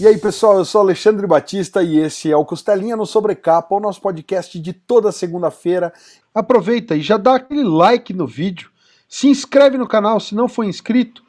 [0.00, 3.78] E aí, pessoal, eu sou Alexandre Batista e esse é o Costelinha no Sobrecapa, o
[3.78, 5.92] nosso podcast de toda segunda-feira.
[6.34, 8.70] Aproveita e já dá aquele like no vídeo,
[9.08, 11.22] se inscreve no canal se não for inscrito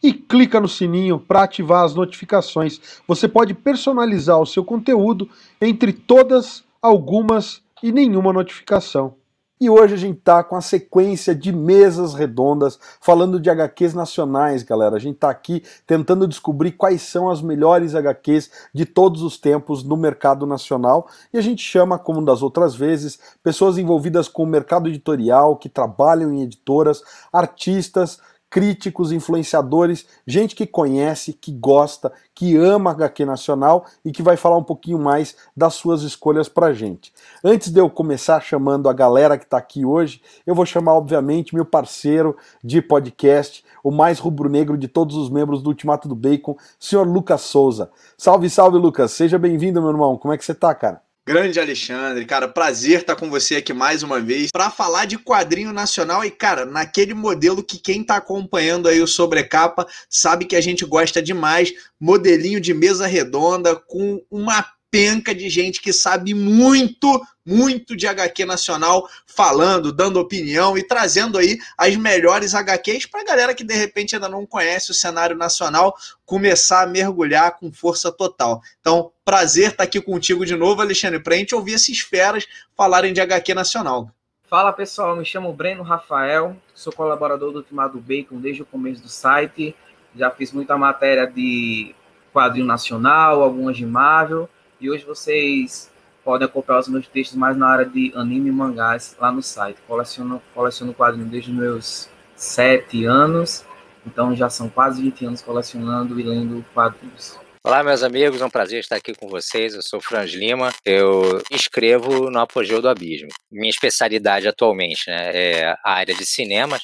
[0.00, 2.80] e clica no sininho para ativar as notificações.
[3.08, 5.28] Você pode personalizar o seu conteúdo
[5.60, 9.16] entre todas, algumas e nenhuma notificação.
[9.62, 14.64] E hoje a gente tá com a sequência de mesas redondas falando de HQs nacionais,
[14.64, 14.96] galera.
[14.96, 19.84] A gente tá aqui tentando descobrir quais são as melhores HQs de todos os tempos
[19.84, 24.46] no mercado nacional e a gente chama, como das outras vezes, pessoas envolvidas com o
[24.46, 27.00] mercado editorial, que trabalham em editoras,
[27.32, 28.18] artistas,
[28.52, 34.58] críticos, influenciadores, gente que conhece, que gosta, que ama HQ Nacional e que vai falar
[34.58, 37.14] um pouquinho mais das suas escolhas pra gente.
[37.42, 41.54] Antes de eu começar chamando a galera que está aqui hoje, eu vou chamar, obviamente,
[41.54, 46.54] meu parceiro de podcast, o mais rubro-negro de todos os membros do Ultimato do Bacon,
[46.78, 47.90] senhor Lucas Souza.
[48.18, 49.12] Salve, salve, Lucas.
[49.12, 50.18] Seja bem-vindo, meu irmão.
[50.18, 51.00] Como é que você tá, cara?
[51.24, 55.72] Grande Alexandre, cara, prazer estar com você aqui mais uma vez para falar de quadrinho
[55.72, 56.24] nacional.
[56.24, 60.84] E, cara, naquele modelo que quem está acompanhando aí o Sobrecapa sabe que a gente
[60.84, 67.96] gosta demais, modelinho de mesa redonda com uma penca de gente que sabe muito, muito
[67.96, 73.54] de HQ nacional, falando, dando opinião e trazendo aí as melhores HQs para a galera
[73.54, 78.60] que de repente ainda não conhece o cenário nacional começar a mergulhar com força total.
[78.80, 83.12] Então, prazer estar aqui contigo de novo, Alexandre, para a gente ouvir esses feras falarem
[83.12, 84.10] de HQ nacional.
[84.48, 89.08] Fala pessoal, me chamo Breno Rafael, sou colaborador do Ultimado Bacon desde o começo do
[89.08, 89.74] site.
[90.14, 91.94] Já fiz muita matéria de
[92.32, 94.48] quadrinho nacional, algumas de Marvel
[94.82, 95.91] e hoje vocês
[96.24, 99.78] podem acompanhar os meus textos mais na área de anime e mangás lá no site.
[99.86, 103.64] Coleciono, coleciono quadrinhos desde os meus sete anos,
[104.06, 107.38] então já são quase 20 anos colecionando e lendo quadrinhos.
[107.64, 109.74] Olá, meus amigos, é um prazer estar aqui com vocês.
[109.74, 113.28] Eu sou Franz Lima, eu escrevo no Apogeu do Abismo.
[113.50, 116.82] Minha especialidade atualmente né, é a área de cinemas.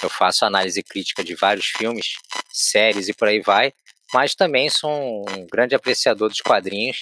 [0.00, 2.14] Eu faço análise crítica de vários filmes,
[2.52, 3.72] séries e por aí vai,
[4.14, 7.00] mas também sou um grande apreciador dos quadrinhos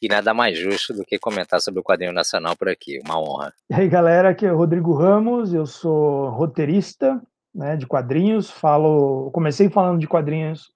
[0.00, 3.00] e nada mais justo do que comentar sobre o quadrinho nacional por aqui.
[3.04, 3.52] Uma honra.
[3.70, 7.20] E aí, galera, aqui é o Rodrigo Ramos, eu sou roteirista
[7.54, 8.50] né, de quadrinhos.
[8.50, 10.72] Falo, comecei falando de quadrinhos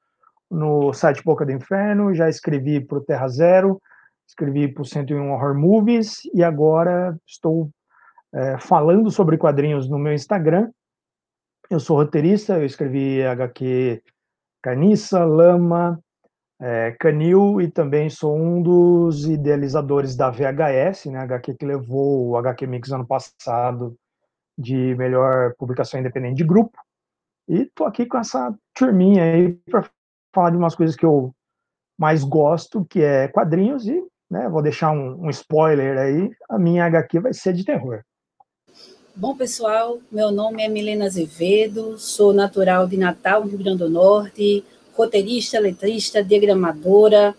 [0.50, 3.80] no site Boca do Inferno, já escrevi para o Terra Zero,
[4.26, 7.70] escrevi para o 101 Horror Movies e agora estou
[8.34, 10.70] é, falando sobre quadrinhos no meu Instagram.
[11.70, 14.02] Eu sou roteirista, eu escrevi HQ
[14.60, 15.98] Carniça, Lama,
[16.62, 22.36] é, Canil e também sou um dos idealizadores da VHS, né, HQ que levou o
[22.36, 23.96] HQ Mix ano passado
[24.56, 26.78] de melhor publicação independente de grupo.
[27.48, 29.90] E tô aqui com essa turminha aí para
[30.32, 31.34] falar de umas coisas que eu
[31.98, 34.00] mais gosto, que é quadrinhos e,
[34.30, 38.04] né, vou deixar um, um spoiler aí, a minha HQ vai ser de terror.
[39.16, 44.64] Bom, pessoal, meu nome é Milena Azevedo, sou natural de Natal, Rio Grande do Norte,
[44.94, 47.34] roteirista, letrista, diagramadora,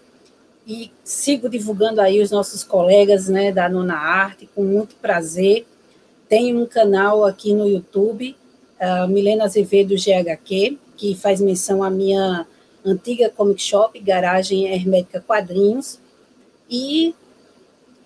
[0.66, 5.66] e sigo divulgando aí os nossos colegas né, da Nona Arte, com muito prazer.
[6.30, 8.36] Tenho um canal aqui no YouTube,
[8.80, 12.48] uh, Milena Azevedo GHQ, que faz menção à minha
[12.86, 16.00] antiga comic shop, Garagem Hermética Quadrinhos,
[16.70, 17.14] e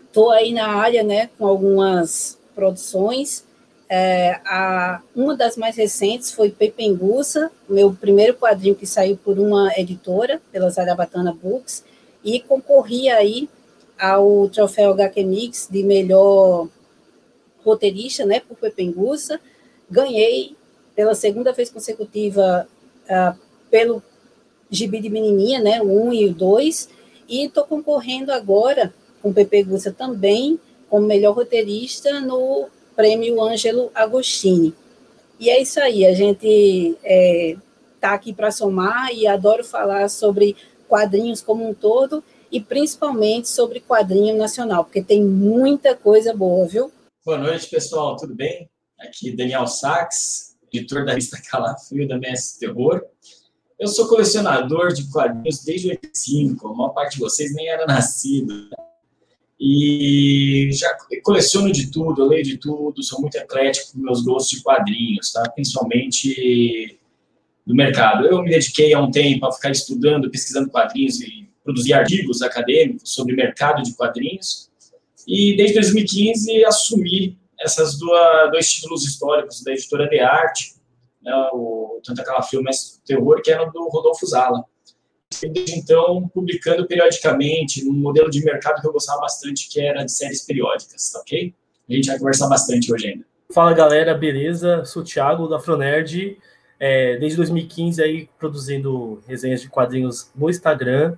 [0.06, 3.46] estou aí na área né, com algumas produções,
[3.90, 9.72] é, a, uma das mais recentes foi Pepenguça, meu primeiro quadrinho que saiu por uma
[9.78, 11.84] editora, pela Zarabatana Books,
[12.24, 13.50] e concorri aí
[13.98, 16.68] ao troféu HQ Mix de melhor
[17.64, 19.40] roteirista, né, por Pepenguça.
[19.90, 20.56] Ganhei
[20.96, 22.68] pela segunda vez consecutiva
[23.06, 23.40] uh,
[23.72, 24.04] pelo
[24.69, 26.90] Gibi de Menininha, né, o 1 e o 2,
[27.30, 29.66] e estou concorrendo agora com Pepe
[29.98, 30.59] também
[30.90, 34.74] como melhor roteirista no Prêmio Ângelo Agostini.
[35.40, 37.56] E é isso aí, a gente está é,
[38.02, 43.81] tá aqui para somar e adoro falar sobre quadrinhos como um todo e principalmente sobre
[43.81, 46.92] quadrinho nacional, porque tem muita coisa boa, viu?
[47.24, 48.68] Boa noite, pessoal, tudo bem?
[49.00, 53.06] Aqui Daniel Sachs, editor da revista Calafrio da MS Terror.
[53.77, 58.72] Eu sou colecionador de quadrinhos desde 85, a maior parte de vocês nem era nascido.
[59.59, 64.57] E já coleciono de tudo, eu leio de tudo, sou muito eclético com meus gostos
[64.57, 65.50] de quadrinhos, tá?
[65.50, 67.00] principalmente
[67.65, 68.25] do mercado.
[68.27, 73.13] Eu me dediquei há um tempo a ficar estudando, pesquisando quadrinhos e produzir artigos acadêmicos
[73.13, 74.69] sobre mercado de quadrinhos.
[75.27, 80.75] E desde 2015 assumi essas duas, dois títulos históricos da editora de arte,
[81.21, 82.69] né, o, tanto aquela filme
[83.06, 84.63] Terror, que era do Rodolfo Zala.
[85.42, 90.12] Desde então publicando periodicamente, num modelo de mercado que eu gostava bastante, que era de
[90.12, 91.54] séries periódicas, tá ok?
[91.89, 93.25] A gente vai conversar bastante hoje ainda.
[93.54, 94.84] Fala galera, beleza?
[94.84, 96.38] Sou o Thiago da Fronerd,
[96.80, 101.16] é, desde 2015 aí produzindo resenhas de quadrinhos no Instagram,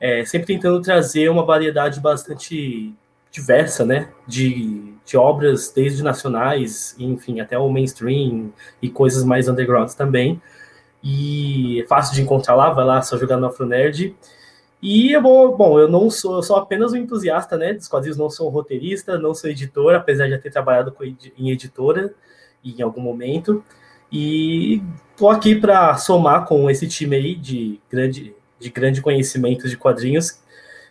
[0.00, 2.94] é, sempre tentando trazer uma variedade bastante
[3.30, 9.90] diversa, né, de, de obras desde nacionais, enfim, até o mainstream e coisas mais underground
[9.92, 10.40] também.
[11.02, 14.16] E é fácil de encontrar lá, vai lá só jogar no Afronerd.
[14.80, 18.16] E eu vou, bom, eu não sou, eu sou apenas um entusiasta, né, dos quadrinhos,
[18.16, 22.14] não sou roteirista, não sou editor, apesar de já ter trabalhado com, em editora
[22.64, 23.64] em algum momento.
[24.10, 24.82] E
[25.16, 30.40] tô aqui para somar com esse time aí de grande, de grande conhecimento de quadrinhos.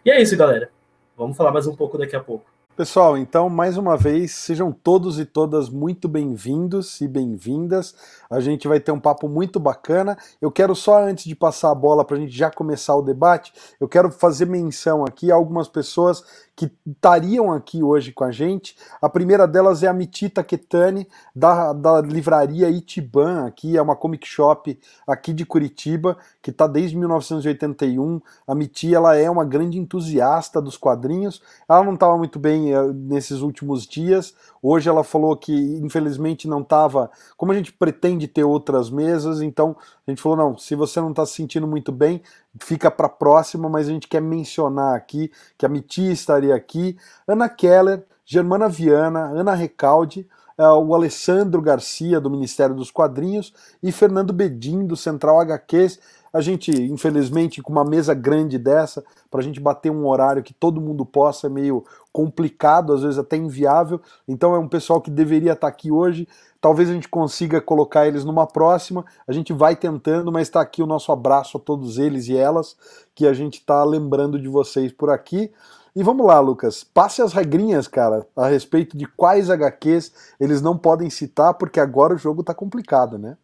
[0.06, 0.69] E é isso, galera.
[1.18, 2.45] Vamos falar mais um pouco daqui a pouco.
[2.75, 7.95] Pessoal, então, mais uma vez, sejam todos e todas muito bem-vindos e bem-vindas.
[8.30, 10.18] A gente vai ter um papo muito bacana.
[10.42, 13.54] Eu quero só, antes de passar a bola para a gente já começar o debate,
[13.80, 16.24] eu quero fazer menção aqui a algumas pessoas
[16.58, 18.76] que estariam aqui hoje com a gente.
[19.00, 24.28] A primeira delas é a Mitita Ketani, da, da livraria Itiban, aqui é uma comic
[24.28, 28.20] shop aqui de Curitiba, que está desde 1981.
[28.48, 31.44] A Miti ela é uma grande entusiasta dos quadrinhos.
[31.70, 34.34] Ela não estava muito bem uh, nesses últimos dias.
[34.62, 37.12] Hoje ela falou que infelizmente não estava.
[37.38, 39.75] Como a gente pretende ter outras mesas, então
[40.08, 40.58] a gente falou não.
[40.58, 42.22] Se você não está se sentindo muito bem,
[42.58, 43.68] fica para a próxima.
[43.68, 46.98] Mas a gente quer mencionar aqui que a Miti estaria aqui,
[47.28, 50.25] Ana Keller, Germana Viana, Ana Recalde,
[50.58, 53.54] uh, o Alessandro Garcia, do Ministério dos Quadrinhos,
[53.84, 56.00] e Fernando Bedin, do Central HQs.
[56.38, 60.54] A gente, infelizmente, com uma mesa grande dessa, para a gente bater um horário que
[60.54, 64.00] todo mundo possa, é meio complicado, às vezes até inviável.
[64.28, 66.28] Então é um pessoal que deveria estar tá aqui hoje.
[66.62, 69.04] Talvez a gente consiga colocar eles numa próxima.
[69.28, 72.78] A gente vai tentando, mas está aqui o nosso abraço a todos eles e elas,
[73.16, 75.51] que a gente está lembrando de vocês por aqui.
[75.95, 80.78] E vamos lá, Lucas, passe as regrinhas, cara, a respeito de quais HQs eles não
[80.78, 83.38] podem citar, porque agora o jogo tá complicado, né?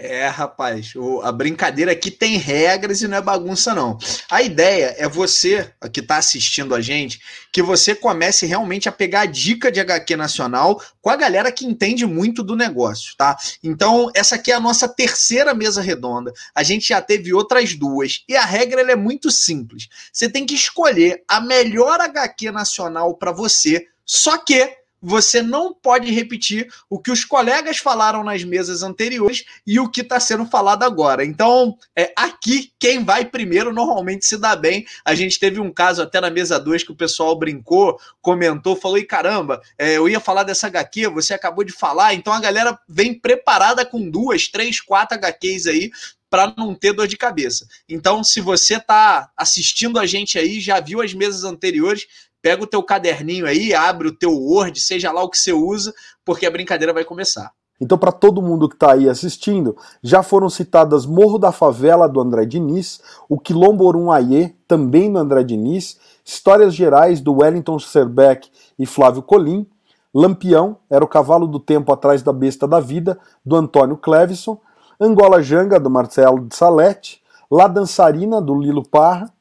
[0.00, 3.98] É, rapaz, o, a brincadeira aqui tem regras e não é bagunça, não.
[4.30, 7.20] A ideia é você, que está assistindo a gente,
[7.52, 11.66] que você comece realmente a pegar a dica de HQ nacional com a galera que
[11.66, 13.36] entende muito do negócio, tá?
[13.60, 16.32] Então, essa aqui é a nossa terceira mesa redonda.
[16.54, 18.22] A gente já teve outras duas.
[18.28, 19.88] E a regra é muito simples.
[20.12, 26.10] Você tem que escolher a melhor HQ nacional para você, só que você não pode
[26.10, 30.82] repetir o que os colegas falaram nas mesas anteriores e o que está sendo falado
[30.82, 31.24] agora.
[31.24, 34.86] Então, é, aqui, quem vai primeiro normalmente se dá bem.
[35.04, 38.98] A gente teve um caso até na mesa 2 que o pessoal brincou, comentou, falou:
[38.98, 42.14] e caramba, é, eu ia falar dessa HQ, você acabou de falar.
[42.14, 45.90] Então a galera vem preparada com duas, três, quatro HQs aí
[46.30, 47.66] para não ter dor de cabeça.
[47.88, 52.06] Então, se você está assistindo a gente aí, já viu as mesas anteriores,
[52.40, 55.92] Pega o teu caderninho aí, abre o teu Word, seja lá o que você usa,
[56.24, 57.52] porque a brincadeira vai começar.
[57.80, 62.20] Então, para todo mundo que está aí assistindo, já foram citadas Morro da Favela, do
[62.20, 68.84] André Diniz, o Quilombo Orunhaê, também do André Diniz, Histórias Gerais, do Wellington Serbeck e
[68.84, 69.66] Flávio Colim,
[70.12, 74.58] Lampião, era o cavalo do tempo atrás da besta da vida, do Antônio Clevison,
[75.00, 79.32] Angola Janga, do Marcelo de Salete, La Dançarina, do Lilo Parra,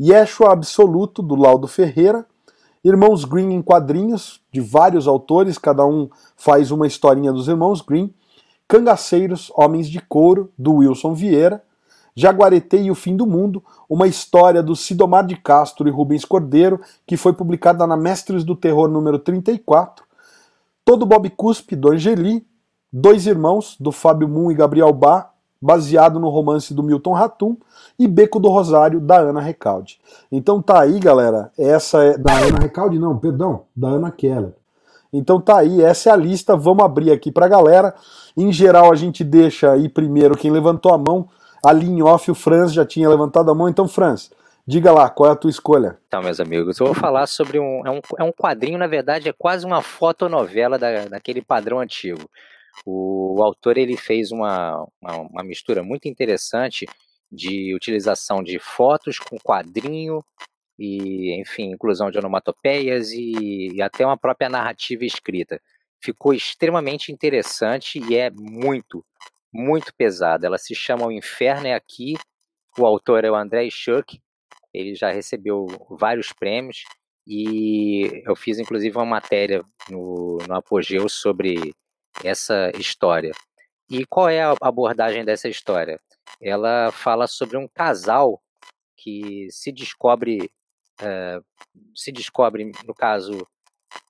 [0.00, 2.26] Yeshua Absoluto, do Laudo Ferreira,
[2.88, 8.14] Irmãos Green em quadrinhos, de vários autores, cada um faz uma historinha dos Irmãos Green.
[8.68, 11.64] Cangaceiros, Homens de Couro, do Wilson Vieira.
[12.14, 16.80] Jaguareté e o Fim do Mundo, uma história do Sidomar de Castro e Rubens Cordeiro,
[17.04, 20.04] que foi publicada na Mestres do Terror número 34.
[20.84, 22.46] Todo Bob Cuspe, do Angeli.
[22.92, 27.56] Dois Irmãos, do Fábio Moon e Gabriel Bá, baseado no romance do Milton Ratum,
[27.98, 29.98] e Beco do Rosário, da Ana Recalde.
[30.30, 32.18] Então tá aí, galera, essa é...
[32.18, 34.52] Da Ana Recalde não, perdão, da Ana Keller.
[35.12, 37.94] Então tá aí, essa é a lista, vamos abrir aqui pra galera.
[38.36, 41.28] Em geral, a gente deixa aí primeiro quem levantou a mão,
[41.64, 44.30] ali em off o Franz já tinha levantado a mão, então Franz,
[44.68, 45.96] Diga lá, qual é a tua escolha?
[46.08, 47.86] Então, meus amigos, eu vou falar sobre um.
[47.86, 52.28] É um, é um quadrinho, na verdade, é quase uma fotonovela da, daquele padrão antigo.
[52.84, 56.86] O, autor ele fez uma, uma, uma mistura muito interessante
[57.30, 60.24] de utilização de fotos com quadrinho
[60.78, 65.60] e, enfim, inclusão de onomatopeias e, e, até uma própria narrativa escrita.
[66.02, 69.04] Ficou extremamente interessante e é muito,
[69.52, 70.46] muito pesada.
[70.46, 72.14] Ela se chama O Inferno é Aqui.
[72.78, 74.20] O autor é o André Schuck.
[74.72, 75.66] Ele já recebeu
[75.98, 76.84] vários prêmios
[77.26, 81.74] e eu fiz inclusive uma matéria no, no Apogeu sobre
[82.24, 83.32] essa história.
[83.88, 86.00] E qual é a abordagem dessa história?
[86.40, 88.42] ela fala sobre um casal
[88.96, 90.50] que se descobre,
[91.00, 91.40] é,
[91.94, 93.46] se descobre, no caso,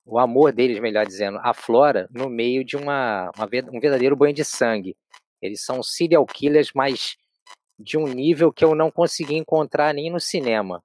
[0.04, 4.44] o amor deles, melhor dizendo, aflora no meio de uma, uma, um verdadeiro banho de
[4.44, 4.96] sangue.
[5.40, 7.16] Eles são serial killers, mas
[7.78, 10.82] de um nível que eu não consegui encontrar nem no cinema.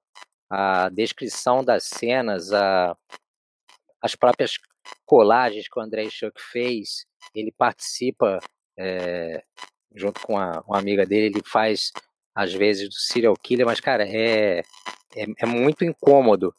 [0.50, 2.96] A descrição das cenas, a,
[4.00, 4.58] as próprias
[5.04, 8.38] colagens que o André Schuck fez, ele participa
[8.78, 9.42] é,
[9.94, 11.92] junto com a, uma amiga dele, ele faz
[12.34, 14.60] às vezes do serial killer, mas cara, é,
[15.14, 16.54] é, é muito incômodo,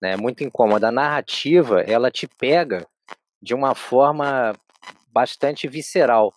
[0.00, 0.12] né?
[0.12, 0.84] É muito incômodo.
[0.84, 2.86] A narrativa, ela te pega
[3.40, 4.52] de uma forma
[5.08, 6.32] bastante visceral.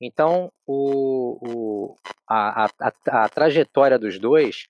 [0.00, 1.96] Então, o, o,
[2.28, 4.68] a, a, a, a trajetória dos dois,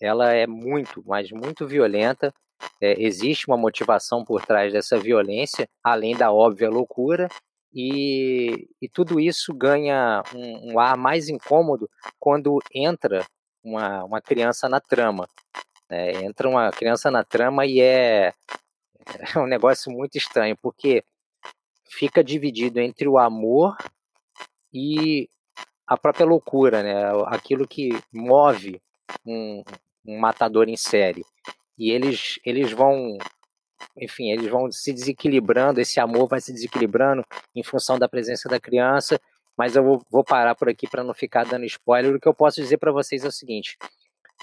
[0.00, 2.34] ela é muito, mas muito violenta.
[2.80, 7.28] É, existe uma motivação por trás dessa violência, além da óbvia loucura,
[7.72, 11.88] e, e tudo isso ganha um, um, ar mais incômodo
[12.18, 13.26] quando entra
[13.62, 15.28] uma, uma criança na trama.
[15.90, 18.32] É, entra uma criança na trama e é,
[19.34, 21.04] é um negócio muito estranho, porque
[21.90, 23.76] fica dividido entre o amor
[24.72, 25.28] e
[25.86, 26.94] a própria loucura, né?
[27.26, 28.80] aquilo que move
[29.24, 29.64] um,
[30.06, 31.24] um matador em série.
[31.78, 33.18] E eles, eles vão
[33.96, 38.60] enfim, eles vão se desequilibrando, esse amor vai se desequilibrando em função da presença da
[38.60, 39.20] criança.
[39.56, 42.14] Mas eu vou, vou parar por aqui para não ficar dando spoiler.
[42.14, 43.76] O que eu posso dizer para vocês é o seguinte: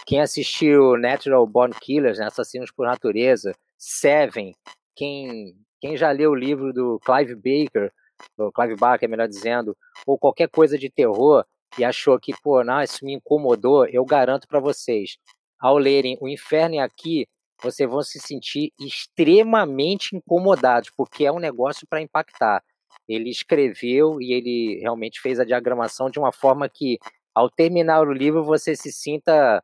[0.05, 4.53] quem assistiu Natural Born Killers, né, Assassinos por Natureza, Seven,
[4.93, 7.91] quem, quem já leu o livro do Clive Baker,
[8.37, 9.75] do Clive Barker, melhor dizendo,
[10.05, 11.45] ou qualquer coisa de terror
[11.77, 15.17] e achou que, pô, não, isso me incomodou, eu garanto para vocês,
[15.65, 17.27] ao lerem O Inferno é Aqui,
[17.59, 22.63] vocês vão se sentir extremamente incomodados, porque é um negócio para impactar.
[23.07, 26.99] Ele escreveu e ele realmente fez a diagramação de uma forma que,
[27.33, 29.63] ao terminar o livro, você se sinta,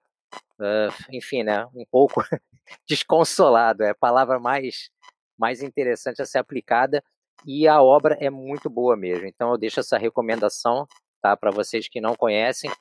[0.59, 2.23] uh, enfim, né, um pouco
[2.89, 3.83] desconsolado.
[3.83, 4.89] É a palavra mais,
[5.37, 7.03] mais interessante a ser aplicada.
[7.45, 9.27] E a obra é muito boa mesmo.
[9.27, 10.87] Então, eu deixo essa recomendação
[11.21, 12.71] tá, para vocês que não conhecem.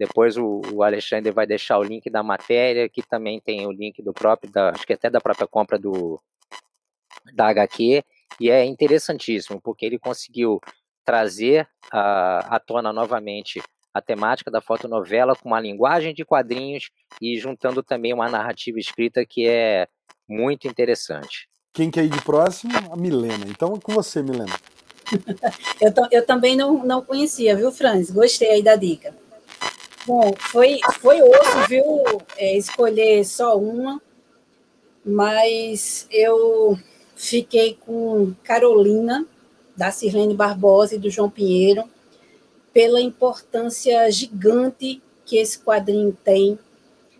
[0.00, 4.02] Depois o, o, Alexandre vai deixar o link da matéria, que também tem o link
[4.02, 6.18] do próprio, da, acho que até da própria compra do
[7.34, 8.02] da HQ,
[8.40, 10.58] e é interessantíssimo, porque ele conseguiu
[11.04, 16.90] trazer à, à tona novamente a temática da fotonovela com uma linguagem de quadrinhos
[17.20, 19.86] e juntando também uma narrativa escrita que é
[20.26, 21.46] muito interessante.
[21.74, 22.72] Quem quer ir de próximo?
[22.90, 23.44] A Milena.
[23.46, 24.56] Então é com você, Milena.
[25.78, 28.10] eu, eu também não, não conhecia, viu, Franz?
[28.10, 29.14] Gostei aí da dica.
[30.06, 31.84] Bom, foi, foi osso, viu,
[32.38, 34.00] é, escolher só uma,
[35.04, 36.78] mas eu
[37.14, 39.26] fiquei com Carolina,
[39.76, 41.84] da Sirlene Barbosa e do João Pinheiro,
[42.72, 46.58] pela importância gigante que esse quadrinho tem.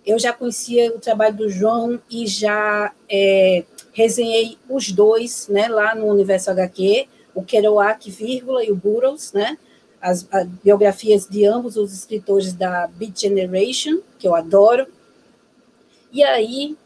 [0.06, 5.94] Eu já conhecia o trabalho do João e já é, resenhei os dois né, lá
[5.94, 9.58] no Universo HQ, o Kerouac, vírgula, e o Burroughs, né?
[10.00, 14.87] As, as biografias de ambos os escritores da Beat Generation, que eu adoro.
[16.12, 16.76] E aí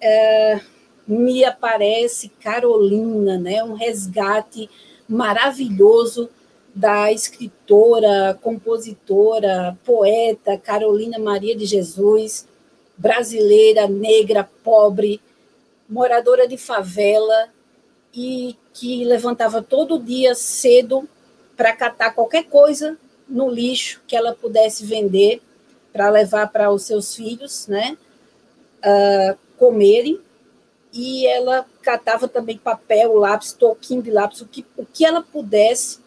[0.00, 0.60] é,
[1.06, 4.70] me aparece Carolina, né, um resgate
[5.08, 6.30] maravilhoso
[6.74, 12.48] da escritora, compositora, poeta Carolina Maria de Jesus,
[12.96, 15.20] brasileira, negra, pobre,
[15.88, 17.50] moradora de favela
[18.14, 21.06] e que levantava todo dia cedo
[21.62, 25.40] para catar qualquer coisa no lixo que ela pudesse vender
[25.92, 27.96] para levar para os seus filhos, né,
[28.84, 30.20] uh, comerem.
[30.92, 36.00] E ela catava também papel, lápis, toquinho de lápis, o que, o que ela pudesse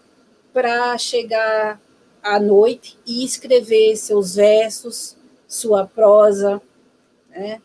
[0.52, 1.80] para chegar
[2.22, 5.16] à noite e escrever seus versos,
[5.48, 6.62] sua prosa,
[7.30, 7.62] né,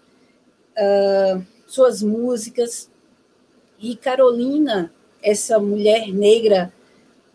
[0.79, 2.89] uh, suas músicas.
[3.81, 6.73] E Carolina, essa mulher negra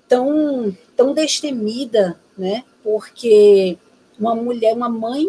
[0.08, 2.64] tão, tão destemida, né?
[2.84, 3.78] Porque
[4.20, 5.28] uma mulher, uma mãe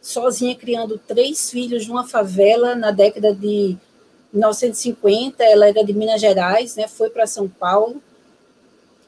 [0.00, 3.76] sozinha criando três filhos numa favela na década de
[4.32, 6.88] 1950, ela era de Minas Gerais, né?
[6.88, 8.02] Foi para São Paulo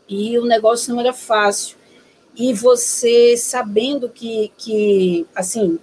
[0.09, 1.77] e o negócio não era fácil.
[2.37, 5.79] E você sabendo que, que assim,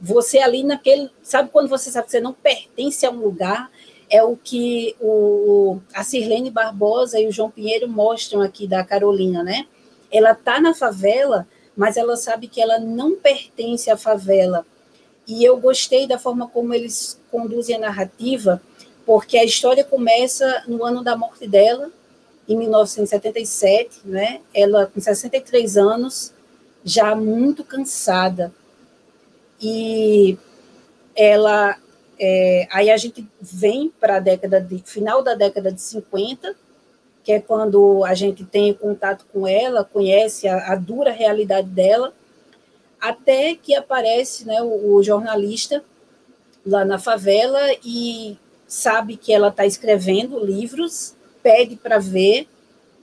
[0.00, 3.70] você ali naquele, sabe quando você sabe que você não pertence a um lugar,
[4.10, 9.44] é o que o, a Sirlene Barbosa e o João Pinheiro mostram aqui da Carolina,
[9.44, 9.66] né?
[10.10, 14.66] Ela está na favela, mas ela sabe que ela não pertence à favela.
[15.28, 18.60] E eu gostei da forma como eles conduzem a narrativa,
[19.06, 21.90] porque a história começa no ano da morte dela,
[22.48, 24.40] em 1977, né?
[24.52, 26.34] Ela com 63 anos,
[26.82, 28.52] já muito cansada.
[29.62, 30.36] E
[31.14, 31.76] ela
[32.22, 36.54] é, aí a gente vem para a década de final da década de 50,
[37.24, 42.12] que é quando a gente tem contato com ela, conhece a, a dura realidade dela,
[43.00, 45.82] até que aparece né, o, o jornalista
[46.66, 48.36] lá na favela e
[48.68, 52.46] sabe que ela está escrevendo livros, pede para ver,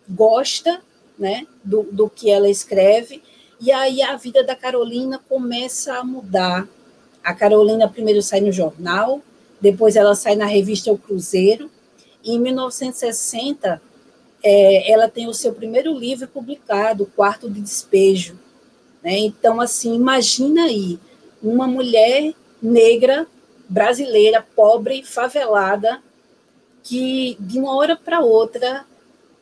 [0.08, 0.80] gosta
[1.18, 3.24] né, do, do que ela escreve,
[3.60, 6.68] e aí a vida da Carolina começa a mudar.
[7.28, 9.22] A Carolina primeiro sai no jornal,
[9.60, 11.70] depois ela sai na revista O Cruzeiro,
[12.24, 13.82] e em 1960
[14.42, 18.40] é, ela tem o seu primeiro livro publicado, Quarto de Despejo.
[19.04, 19.18] Né?
[19.18, 20.98] Então, assim, imagina aí,
[21.44, 23.28] uma mulher negra,
[23.68, 26.02] brasileira, pobre, favelada,
[26.82, 28.86] que de uma hora para outra,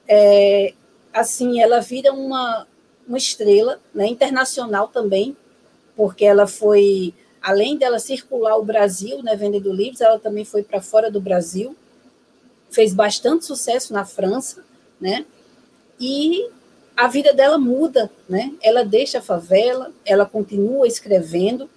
[0.08, 0.74] é,
[1.14, 2.66] assim, ela vira uma,
[3.08, 5.38] uma estrela né, internacional também,
[5.96, 7.14] porque ela foi,
[7.46, 11.76] além dela circular o Brasil, né, vendendo livros, ela também foi para fora do Brasil,
[12.72, 14.66] fez bastante sucesso na França,
[15.00, 15.28] né?
[16.00, 16.50] E
[16.98, 18.52] a vida dela muda, né?
[18.64, 21.70] Ela deixa a favela, ela continua escrevendo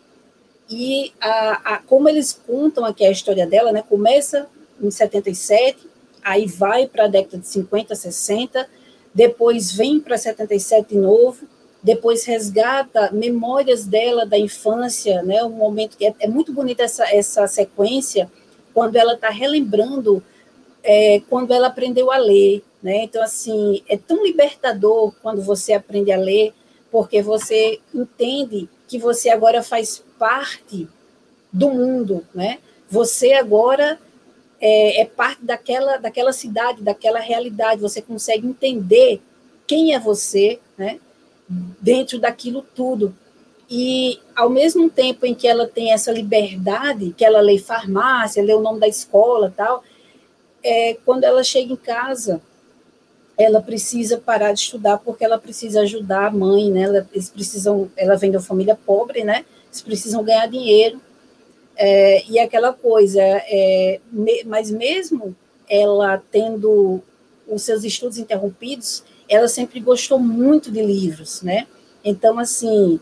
[0.71, 3.85] e a, a, como eles contam aqui a história dela, né?
[3.87, 4.49] Começa
[4.81, 5.87] em 77,
[6.25, 8.67] aí vai para a década de 50, 60,
[9.13, 11.47] depois vem para 77 de novo,
[11.83, 15.43] depois resgata memórias dela da infância, né?
[15.45, 18.31] Um momento que é, é muito bonita essa, essa sequência
[18.75, 20.23] quando ela está relembrando
[20.83, 23.05] é, quando ela aprendeu a ler, né?
[23.05, 26.53] Então, assim, é tão libertador quando você aprende a ler,
[26.91, 30.89] porque você entende que você agora faz parte
[31.53, 32.59] do mundo, né?
[32.89, 33.99] Você agora
[34.61, 39.21] é, é, parte daquela, daquela cidade, daquela realidade, você consegue entender
[39.67, 40.99] quem é você, né?
[41.81, 43.15] Dentro daquilo tudo.
[43.71, 48.55] E, ao mesmo tempo em que ela tem essa liberdade, que ela lê farmácia, lê
[48.55, 49.83] o nome da escola tal,
[50.63, 52.41] é, quando ela chega em casa,
[53.37, 56.83] ela precisa parar de estudar porque ela precisa ajudar a mãe, né?
[56.83, 59.45] Ela, eles precisam, ela vem uma família pobre, né?
[59.67, 61.01] Eles precisam ganhar dinheiro
[61.77, 63.23] é, e aquela coisa.
[63.23, 65.37] É, me, mas mesmo
[65.69, 67.01] ela tendo
[67.47, 71.67] os seus estudos interrompidos, ela sempre gostou muito de livros, né?
[72.05, 72.99] Então assim,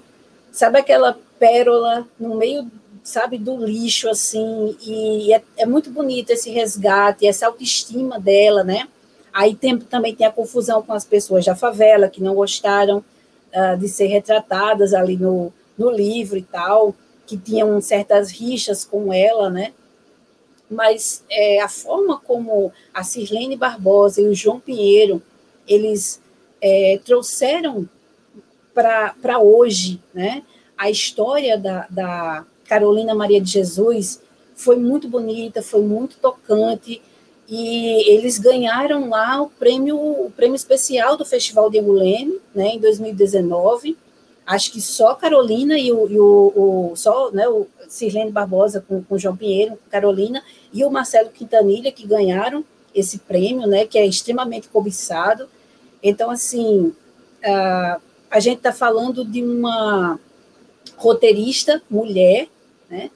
[0.52, 2.70] sabe aquela pérola no meio
[3.06, 8.88] sabe, do lixo, assim, e é, é, muito bonito esse resgate, essa autoestima dela, né?
[9.32, 12.98] Aí tem, também tem a confusão com as pessoas da favela, que não gostaram
[13.54, 19.12] uh, de ser retratadas ali no, no livro e tal, que tinham certas rixas com
[19.12, 19.72] ela, né?
[20.68, 25.22] Mas é, a forma como a Sirlene Barbosa e o João Pinheiro,
[25.66, 26.20] eles
[26.60, 27.88] é, trouxeram
[28.74, 30.42] para hoje, né?
[30.76, 34.20] A história da, da Carolina Maria de Jesus
[34.54, 37.00] foi muito bonita, foi muito tocante,
[37.48, 42.78] e eles ganharam lá o prêmio, o prêmio especial do Festival de Anguleme, né, em
[42.80, 43.96] 2019.
[44.44, 46.52] Acho que só Carolina e o, e o,
[46.92, 51.92] o só, né, o Sirlene Barbosa com, com João Pinheiro, Carolina e o Marcelo Quintanilha
[51.92, 55.48] que ganharam esse prêmio, né, que é extremamente cobiçado.
[56.02, 56.94] Então, assim,
[57.44, 60.18] a, a gente está falando de uma
[60.96, 62.48] roteirista mulher,
[62.88, 63.10] né,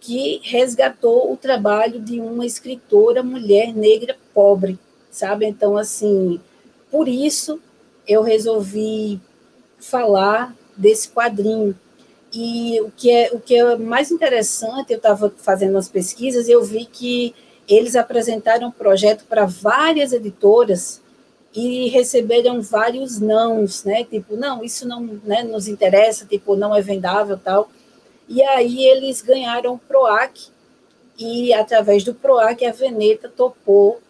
[0.00, 4.78] que resgatou o trabalho de uma escritora mulher negra pobre,
[5.10, 5.46] sabe?
[5.46, 6.40] Então, assim,
[6.90, 7.60] por isso
[8.06, 9.20] eu resolvi
[9.78, 11.74] falar desse quadrinho.
[12.32, 16.52] E o que é, o que é mais interessante, eu estava fazendo as pesquisas e
[16.52, 17.34] eu vi que
[17.66, 21.00] eles apresentaram um projeto para várias editoras
[21.54, 24.02] e receberam vários nãos, né?
[24.02, 27.70] Tipo, não, isso não né, nos interessa, tipo, não é vendável, tal.
[28.28, 30.48] E aí eles ganharam o PROAC,
[31.16, 34.00] e através do PROAC a Veneta topou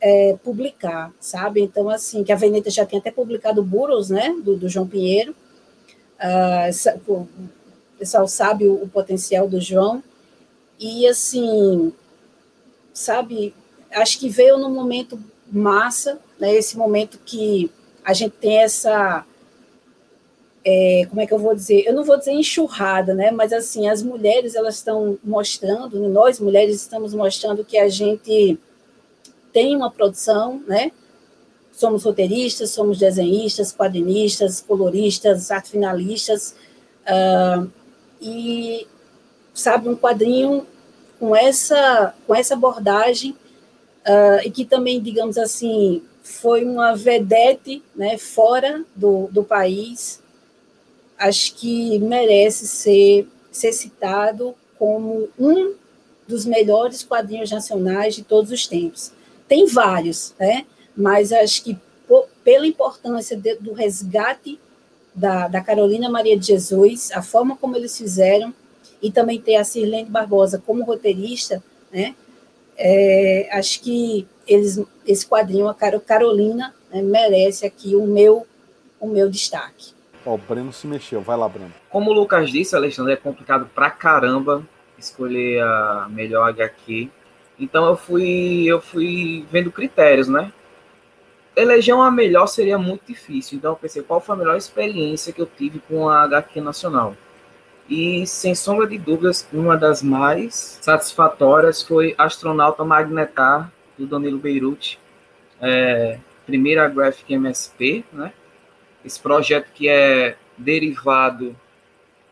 [0.00, 1.62] é, publicar, sabe?
[1.62, 5.34] Então, assim, que a Veneta já tinha até publicado Burros, né, do, do João Pinheiro,
[6.20, 7.26] uh, o
[7.98, 10.02] pessoal sabe o, o potencial do João,
[10.78, 11.92] e assim,
[12.92, 13.52] sabe,
[13.90, 15.18] acho que veio num momento
[15.56, 17.70] massa, né, esse momento que
[18.04, 19.24] a gente tem essa
[20.64, 21.84] é, como é que eu vou dizer?
[21.86, 23.30] Eu não vou dizer enxurrada, né?
[23.30, 28.58] Mas assim, as mulheres elas estão mostrando, nós mulheres estamos mostrando que a gente
[29.52, 30.90] tem uma produção, né?
[31.70, 36.54] Somos roteiristas, somos desenhistas, quadrinistas, coloristas, arte finalistas,
[37.02, 37.70] uh,
[38.20, 38.86] e
[39.52, 40.66] sabe um quadrinho
[41.18, 43.36] com essa com essa abordagem
[44.06, 48.18] uh, e que também, digamos assim, foi uma vedete, né?
[48.18, 50.22] Fora do, do país
[51.18, 55.74] acho que merece ser, ser citado como um
[56.26, 59.12] dos melhores quadrinhos nacionais de todos os tempos.
[59.46, 60.66] Tem vários, né?
[60.96, 61.78] mas acho que
[62.42, 64.58] pela importância de, do resgate
[65.14, 68.52] da, da Carolina Maria de Jesus, a forma como eles fizeram,
[69.02, 71.62] e também ter a Sirlene Barbosa como roteirista,
[71.92, 72.14] né?
[72.76, 78.46] É, acho que eles, esse quadrinho, a Carolina, né, merece aqui o meu,
[79.00, 79.92] o meu destaque.
[80.26, 81.20] Ó, o Breno se mexeu.
[81.20, 81.72] Vai lá, Breno.
[81.90, 84.66] Como o Lucas disse, Alexandre, é complicado pra caramba
[84.98, 87.10] escolher a melhor HQ.
[87.58, 90.52] Então eu fui, eu fui vendo critérios, né?
[91.54, 93.58] Eleger uma melhor seria muito difícil.
[93.58, 97.16] Então eu pensei, qual foi a melhor experiência que eu tive com a HQ nacional?
[97.88, 104.98] E, sem sombra de dúvidas, uma das mais satisfatórias foi Astronauta Magnetar, do Danilo Beirute.
[105.60, 108.32] É, primeira Graphic MSP, né?
[109.04, 111.54] Esse projeto que é derivado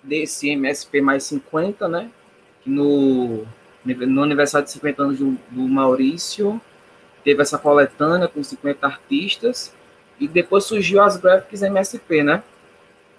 [0.02, 2.10] desse MSP mais 50, né?
[2.64, 3.46] No,
[3.84, 6.60] no aniversário de 50 anos do, do Maurício,
[7.22, 9.74] teve essa coletânea com 50 artistas,
[10.18, 12.42] e depois surgiu as Graphics MSP, né?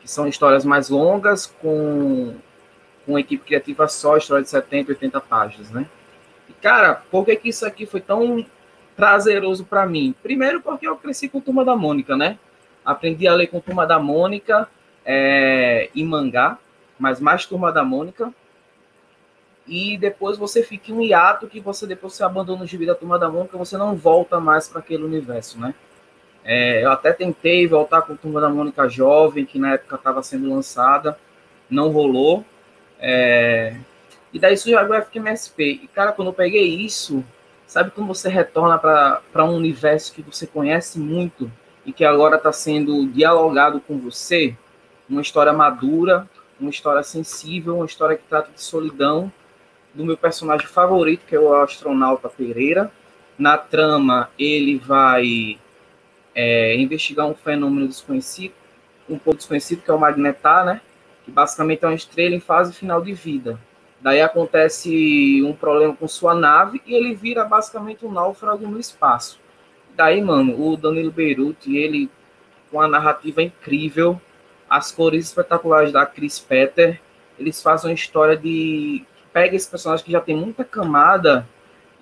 [0.04, 2.36] Que são histórias mais longas, com,
[3.06, 5.88] com equipe criativa só, história de 70, 80 páginas, né?
[6.50, 8.46] E, cara, por que, que isso aqui foi tão
[8.98, 10.14] prazeroso para mim?
[10.22, 12.38] Primeiro, porque eu cresci com Turma da Mônica, né?
[12.84, 14.68] Aprendi a ler com Turma da Mônica
[15.06, 16.60] é, e mangá,
[17.00, 18.34] mas mais Turma da Mônica.
[19.66, 22.94] E depois você fica em um hiato que você depois você abandona o gibi da
[22.94, 25.74] Turma da Mônica, você não volta mais para aquele universo, né?
[26.46, 30.22] É, eu até tentei voltar com a Turma da Mônica Jovem, que na época estava
[30.22, 31.18] sendo lançada,
[31.70, 32.46] não rolou.
[33.00, 33.76] É,
[34.34, 35.82] e daí surgiu Graphic MSP.
[35.84, 37.24] E, cara, quando eu peguei isso,
[37.68, 41.52] sabe quando você retorna para um universo que você conhece muito
[41.86, 44.56] e que agora está sendo dialogado com você?
[45.08, 46.28] Uma história madura,
[46.60, 49.32] uma história sensível, uma história que trata de solidão,
[49.94, 52.92] do meu personagem favorito, que é o astronauta Pereira.
[53.38, 55.60] Na trama, ele vai
[56.36, 58.54] é, investigar um fenômeno desconhecido,
[59.10, 60.82] um pouco desconhecido, que é o magnetar, né?
[61.26, 63.60] Que basicamente é uma estrela em fase final de vida.
[64.02, 69.40] Daí acontece um problema com sua nave e ele vira basicamente um náufrago no espaço.
[69.96, 72.10] Daí, mano, o Danilo Beirute, ele
[72.70, 74.20] com a narrativa incrível,
[74.68, 77.00] as cores espetaculares da Chris Petter,
[77.38, 81.48] eles fazem uma história de pega esse personagem que já tem muita camada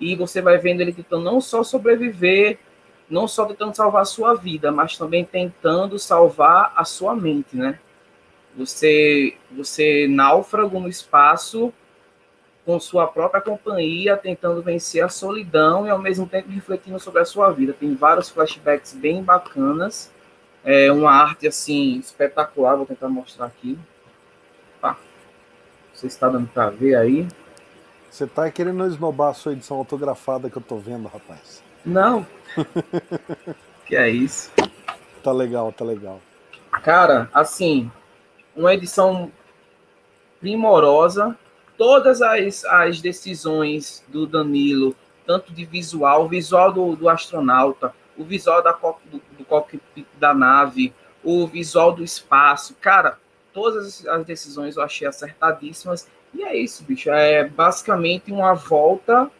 [0.00, 2.58] e você vai vendo ele tentando não só sobreviver
[3.12, 7.78] não só tentando salvar a sua vida, mas também tentando salvar a sua mente, né?
[8.56, 11.72] Você, você náufrago no espaço
[12.64, 17.24] com sua própria companhia, tentando vencer a solidão e ao mesmo tempo refletindo sobre a
[17.26, 17.74] sua vida.
[17.74, 20.10] Tem vários flashbacks bem bacanas,
[20.64, 22.76] é uma arte assim espetacular.
[22.76, 23.78] Vou tentar mostrar aqui.
[24.80, 24.96] Tá.
[25.92, 27.28] Você está dando para ver aí?
[28.10, 31.62] Você tá querendo esnobar a sua edição autografada que eu tô vendo, rapaz?
[31.84, 32.24] Não,
[33.86, 34.50] que é isso?
[35.22, 36.20] Tá legal, tá legal.
[36.82, 37.90] Cara, assim,
[38.56, 39.30] uma edição
[40.40, 41.36] primorosa.
[41.78, 44.94] Todas as, as decisões do Danilo,
[45.26, 50.34] tanto de visual, o visual do, do astronauta, o visual da, do, do cockpit da
[50.34, 50.92] nave,
[51.24, 53.18] o visual do espaço, cara,
[53.52, 56.08] todas as decisões eu achei acertadíssimas.
[56.34, 57.10] E é isso, bicho.
[57.10, 59.30] É basicamente uma volta.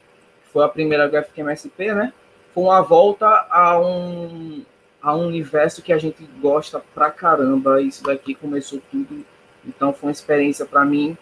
[0.53, 2.12] Foi a primeira Graphic MSP, né?
[2.54, 4.62] Foi uma volta a um,
[5.02, 7.80] a um universo que a gente gosta pra caramba.
[7.80, 9.24] Isso daqui começou tudo.
[9.66, 11.16] Então foi uma experiência para mim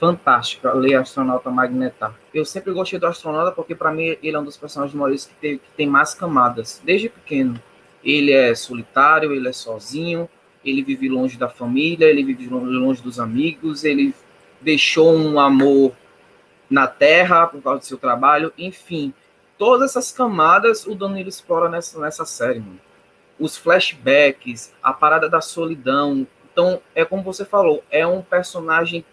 [0.00, 2.14] fantástica ler Astronauta Magnetar.
[2.32, 5.58] Eu sempre gostei do Astronauta porque para mim ele é um dos personagens Maurício que
[5.58, 6.82] que tem mais camadas.
[6.84, 7.60] Desde pequeno.
[8.02, 10.28] Ele é solitário, ele é sozinho,
[10.62, 14.14] ele vive longe da família, ele vive longe dos amigos, ele
[14.60, 15.92] deixou um amor
[16.68, 19.14] na terra por causa do seu trabalho, enfim
[19.58, 22.80] todas essas camadas o Danilo explora nessa, nessa série, mano.
[23.38, 26.26] Os flashbacks, a parada da solidão.
[26.52, 29.04] Então, é como você falou, é um personagem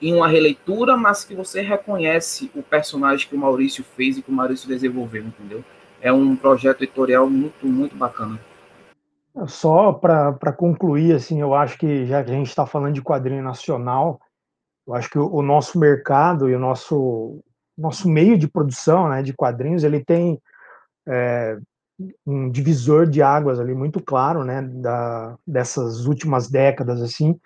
[0.00, 4.30] em uma releitura, mas que você reconhece o personagem que o Maurício fez e que
[4.30, 5.64] o Maurício desenvolveu, entendeu?
[6.00, 8.38] É um projeto editorial muito, muito bacana.
[9.46, 13.42] Só para concluir, assim, eu acho que já que a gente está falando de quadrinho
[13.42, 14.18] nacional,
[14.86, 17.42] eu acho que o, o nosso mercado e o nosso
[17.76, 20.40] nosso meio de produção, né, de quadrinhos, ele tem
[21.06, 21.58] é,
[22.26, 27.38] um divisor de águas ali muito claro, né, da, dessas últimas décadas, assim.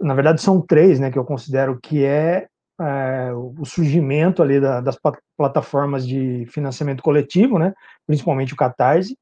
[0.00, 2.48] Na verdade, são três, né, que eu considero que é,
[2.80, 4.98] é o surgimento ali da, das
[5.36, 7.72] plataformas de financiamento coletivo, né,
[8.06, 9.16] principalmente o Catarse,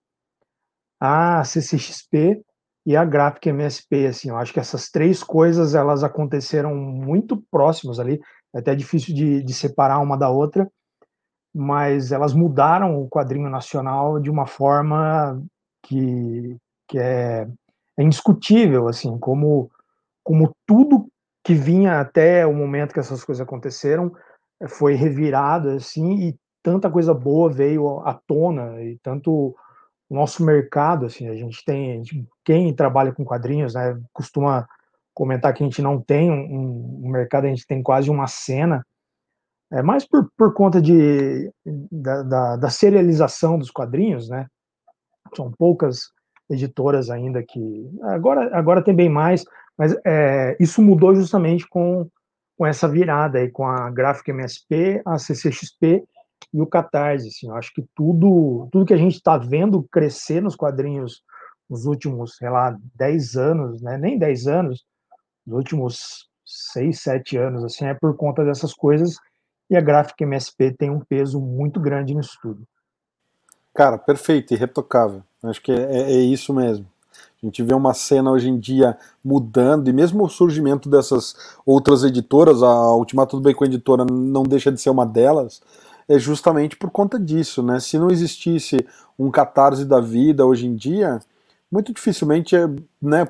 [1.01, 2.43] a CCXP
[2.87, 8.01] e a Graphic MSP, assim, eu acho que essas três coisas, elas aconteceram muito próximas
[8.01, 8.21] ali,
[8.55, 10.71] é até difícil de, de separar uma da outra,
[11.55, 15.43] mas elas mudaram o quadrinho nacional de uma forma
[15.83, 16.57] que,
[16.89, 17.49] que é,
[17.97, 19.71] é indiscutível, assim, como,
[20.23, 21.09] como tudo
[21.45, 24.13] que vinha até o momento que essas coisas aconteceram
[24.61, 29.57] eh, foi revirado, assim, e tanta coisa boa veio à tona, e tanto
[30.09, 34.69] o nosso mercado, assim, a gente tem, a gente, quem trabalha com quadrinhos, né, costuma
[35.21, 38.83] comentar que a gente não tem um, um mercado, a gente tem quase uma cena,
[39.71, 41.53] é mais por, por conta de,
[41.93, 44.47] da, da, da, serialização dos quadrinhos, né,
[45.37, 46.09] são poucas
[46.49, 49.45] editoras ainda que, agora, agora tem bem mais,
[49.77, 52.09] mas é, isso mudou justamente com,
[52.57, 56.03] com essa virada aí, com a Graphic MSP, a CCXP
[56.51, 57.29] e o Catarse.
[57.29, 61.23] Assim, eu acho que tudo, tudo que a gente está vendo crescer nos quadrinhos
[61.69, 63.99] nos últimos, sei lá, 10 anos, né?
[63.99, 64.85] nem 10 anos,
[65.51, 66.29] nos últimos
[66.73, 69.17] 6, 7 anos, assim, é por conta dessas coisas,
[69.69, 72.63] e a Graphic MSP tem um peso muito grande nisso tudo.
[73.75, 75.23] Cara, perfeito, irretocável.
[75.43, 76.87] Acho que é, é isso mesmo.
[77.43, 81.35] A gente vê uma cena hoje em dia mudando, e mesmo o surgimento dessas
[81.65, 85.63] outras editoras, a Ultimato do Bacon Editora não deixa de ser uma delas,
[86.09, 87.81] é justamente por conta disso, né?
[87.81, 88.87] Se não existisse
[89.19, 91.21] um catarse da vida hoje em dia,
[91.71, 92.57] muito dificilmente,
[93.01, 93.29] né,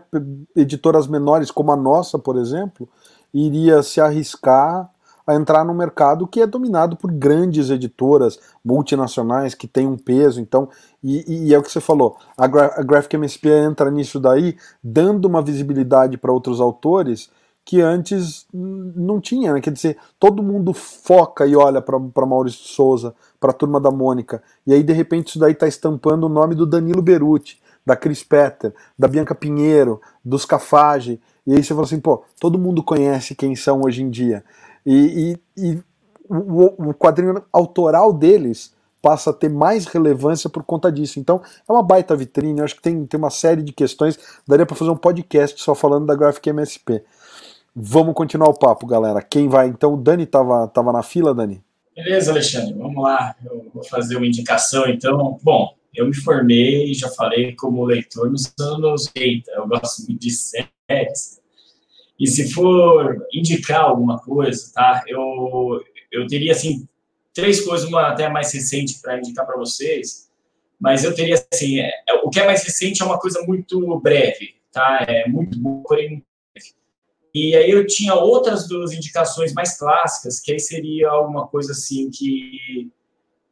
[0.57, 2.88] editoras menores como a nossa, por exemplo,
[3.33, 4.90] iria se arriscar
[5.26, 10.40] a entrar no mercado que é dominado por grandes editoras multinacionais que têm um peso.
[10.40, 10.68] Então,
[11.03, 14.57] e, e é o que você falou, a, Gra a Graphic MSP entra nisso daí,
[14.83, 17.31] dando uma visibilidade para outros autores
[17.64, 19.61] que antes não tinha, né?
[19.61, 24.42] quer dizer, todo mundo foca e olha para Maurício Souza, para a turma da Mônica,
[24.66, 28.22] e aí de repente isso daí está estampando o nome do Danilo Beruti, da Chris
[28.22, 33.34] Petter, da Bianca Pinheiro, dos Cafage, e aí você fala assim, pô, todo mundo conhece
[33.34, 34.44] quem são hoje em dia,
[34.84, 35.82] e, e, e
[36.28, 41.18] o, o quadrinho autoral deles passa a ter mais relevância por conta disso.
[41.18, 44.66] Então, é uma baita vitrine, eu acho que tem, tem uma série de questões, daria
[44.66, 47.02] para fazer um podcast só falando da Graphic MSP.
[47.74, 49.22] Vamos continuar o papo, galera.
[49.22, 49.68] Quem vai?
[49.68, 51.62] Então, o Dani estava tava na fila, Dani?
[51.94, 53.34] Beleza, Alexandre, vamos lá.
[53.44, 55.38] Eu vou fazer uma indicação, então.
[55.42, 59.50] Bom, eu me formei, já falei, como leitor nos anos 80.
[59.53, 61.40] Eu gosto muito de séries.
[62.18, 65.03] E se for indicar alguma coisa, tá?
[65.07, 66.87] Eu, eu teria, assim,
[67.33, 70.31] três coisas, uma até mais recente para indicar para vocês.
[70.79, 74.55] Mas eu teria, assim, é, o que é mais recente é uma coisa muito breve,
[74.72, 75.05] tá?
[75.09, 76.24] É muito bom, porém
[77.35, 82.11] e aí eu tinha outras duas indicações mais clássicas, que aí seria alguma coisa assim
[82.11, 82.90] que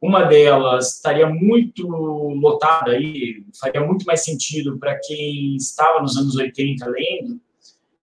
[0.01, 6.35] uma delas estaria muito lotada aí, faria muito mais sentido para quem estava nos anos
[6.35, 7.39] 80 lendo,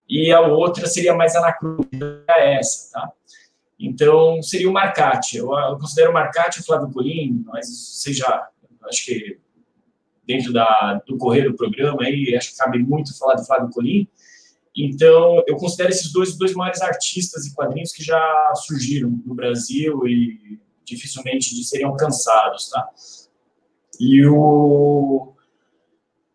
[0.08, 3.10] e a outra seria mais anacrônica essa, tá?
[3.78, 5.36] Então, seria o Marcati.
[5.36, 7.66] Eu, eu considero o Marcati o Flávio Colim, mas
[8.02, 8.48] seja,
[8.88, 9.38] acho que
[10.26, 14.08] dentro da, do correr do programa aí, acho que cabe muito falar do Flávio Colim,
[14.76, 19.34] então, eu considero esses dois os dois maiores artistas e quadrinhos que já surgiram no
[19.34, 22.88] Brasil e dificilmente seriam alcançados, tá?
[24.00, 25.32] E o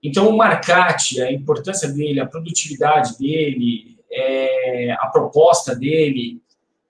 [0.03, 6.41] então o Marcati, a importância dele, a produtividade dele, é, a proposta dele,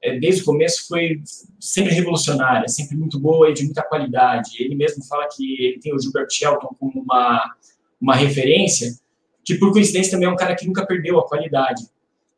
[0.02, 1.22] é, desde o começo foi
[1.60, 4.64] sempre revolucionária, sempre muito boa e de muita qualidade.
[4.64, 7.54] Ele mesmo fala que ele tem o Gilbert Shelton como uma
[8.02, 8.98] uma referência,
[9.46, 11.84] que por coincidência também é um cara que nunca perdeu a qualidade,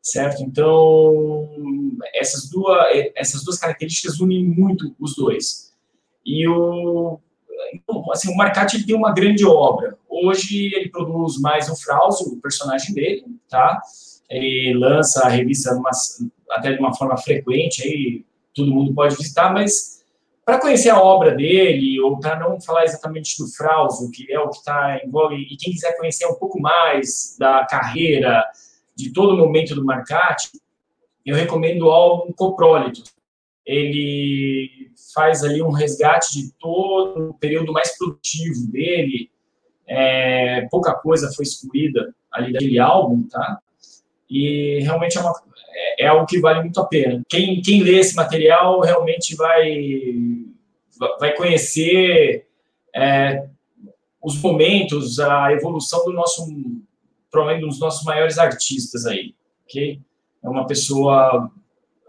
[0.04, 0.42] certo?
[0.42, 1.48] Então,
[2.14, 2.86] essas duas,
[3.16, 5.72] essas duas características unem muito os dois.
[6.24, 7.18] E o,
[7.72, 9.96] então, assim, o Marcati ele tem uma grande obra.
[10.08, 13.80] Hoje ele produz mais o Frauso, o personagem dele, tá?
[14.28, 15.90] Ele lança a revista uma,
[16.50, 20.04] até de uma forma frequente, aí todo mundo pode visitar, mas
[20.44, 24.50] para conhecer a obra dele, ou para não falar exatamente do Frauso, que é o
[24.50, 28.44] que está em voga, e quem quiser conhecer um pouco mais da carreira,
[28.96, 30.50] de todo momento do Marcati,
[31.24, 33.02] eu recomendo o álbum Coprólito.
[33.64, 39.30] Ele faz ali um resgate de todo o período mais produtivo dele,
[39.86, 43.58] é, pouca coisa foi excluída ali daquele álbum, tá?
[44.28, 45.32] E realmente é uma,
[45.68, 47.22] é, é algo que vale muito a pena.
[47.28, 49.74] Quem, quem lê esse material realmente vai,
[51.18, 52.46] vai conhecer
[52.94, 53.46] é,
[54.22, 56.46] os momentos, a evolução do nosso,
[57.34, 60.00] provavelmente, um dos nossos maiores artistas aí, ok?
[60.40, 61.50] É uma pessoa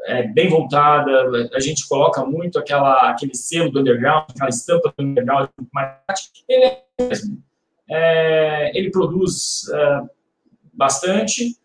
[0.06, 5.04] é, bem voltada, a gente coloca muito aquela, aquele selo do underground, aquela estampa do
[5.04, 5.50] underground,
[6.48, 7.44] ele é mesmo.
[7.90, 10.02] É, ele produz é,
[10.72, 11.58] bastante.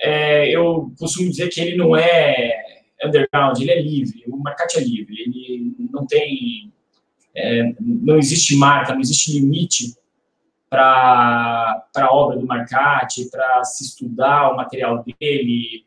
[0.00, 4.80] É, eu costumo dizer que ele não é underground, ele é livre, o Marcati é
[4.80, 6.72] livre, ele não tem,
[7.32, 9.94] é, não existe marca, não existe limite
[10.74, 15.86] para a obra do Marcati, para se estudar o material dele,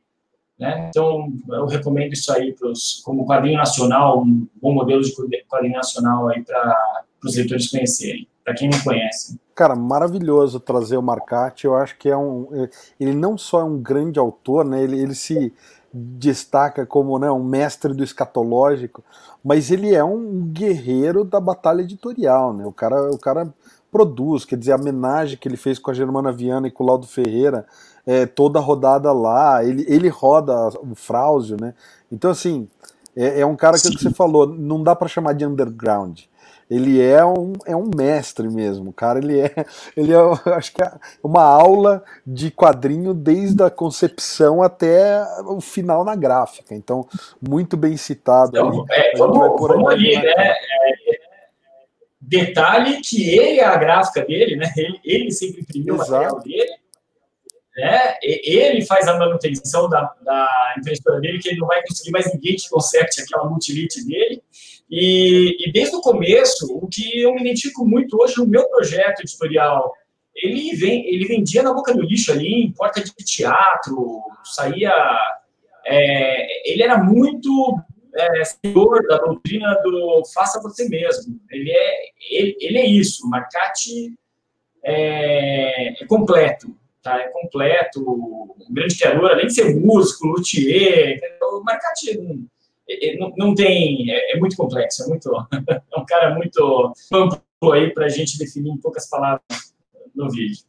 [0.57, 0.87] né?
[0.89, 5.13] Então, eu recomendo isso aí pros, como quadrinho nacional, um bom modelo de
[5.49, 9.37] quadrinho nacional aí para os leitores conhecerem, para quem não conhece.
[9.53, 11.65] Cara, maravilhoso trazer o Marcati.
[11.65, 12.47] Eu acho que é um.
[12.99, 14.83] Ele não só é um grande autor, né?
[14.83, 15.51] Ele, ele se
[15.93, 19.03] destaca como né, um mestre do escatológico,
[19.43, 22.65] mas ele é um guerreiro da batalha editorial, né?
[22.65, 23.51] O cara, o cara
[23.91, 26.87] produz, quer dizer, a homenagem que ele fez com a Germana Viana e com o
[26.87, 27.65] Laudo Ferreira,
[28.05, 31.73] é, toda rodada lá, ele, ele roda o Frauzio, né?
[32.11, 32.67] Então, assim,
[33.15, 36.19] é, é um cara que, é que você falou, não dá para chamar de underground
[36.69, 39.19] ele é um, é um mestre mesmo, cara.
[39.19, 39.51] Ele é,
[39.95, 40.17] ele é,
[40.53, 40.91] acho que é
[41.23, 46.75] uma aula de quadrinho desde a concepção até o final na gráfica.
[46.75, 47.07] Então,
[47.41, 48.49] muito bem citado.
[48.49, 50.55] Então, é, vamos, vamos ali, né?
[52.27, 54.69] Detalhe que ele é a gráfica dele, né?
[54.75, 56.75] Ele, ele sempre imprimiu o material dele.
[57.77, 58.17] Né?
[58.21, 62.57] Ele faz a manutenção da, da impressora dele, que ele não vai conseguir mais ninguém
[62.57, 64.43] que conserte aquela multilite dele.
[64.89, 69.21] E, e, desde o começo, o que eu me identifico muito hoje no meu projeto
[69.21, 69.93] editorial,
[70.35, 74.91] ele, vem, ele vendia na boca do lixo ali, em porta de teatro, saía.
[75.85, 77.79] É, ele era muito
[78.17, 81.39] é, senhor da doutrina do faça você mesmo.
[81.49, 84.13] Ele é, ele, ele é isso, Marcati
[84.83, 86.75] é, é completo.
[87.01, 92.19] Tá, é completo, um grande criador, além de ser músico, luthier, o Marcati
[93.17, 95.29] não, não tem, é, é, muito complexo, é muito,
[95.69, 99.73] é um cara muito amplo aí para a gente definir em poucas palavras
[100.15, 100.65] no vídeo.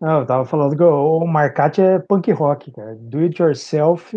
[0.00, 2.94] Não, eu tava falando que o Marcati é punk rock, cara.
[2.96, 4.14] Do it yourself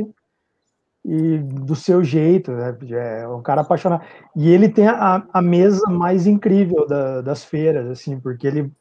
[1.04, 2.76] e do seu jeito, né?
[2.92, 4.04] É um cara apaixonado.
[4.36, 8.72] E ele tem a, a mesa mais incrível da, das feiras, assim, porque ele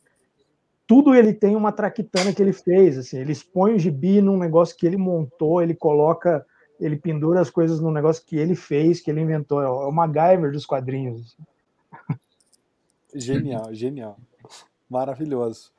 [0.87, 4.75] tudo ele tem uma traquitana que ele fez, assim, ele expõe o gibi num negócio
[4.75, 6.45] que ele montou, ele coloca
[6.81, 9.61] ele pendura as coisas num negócio que ele fez, que ele inventou.
[9.63, 11.37] É o MacGyver dos quadrinhos.
[13.15, 14.17] Genial, genial.
[14.89, 15.73] Maravilhoso.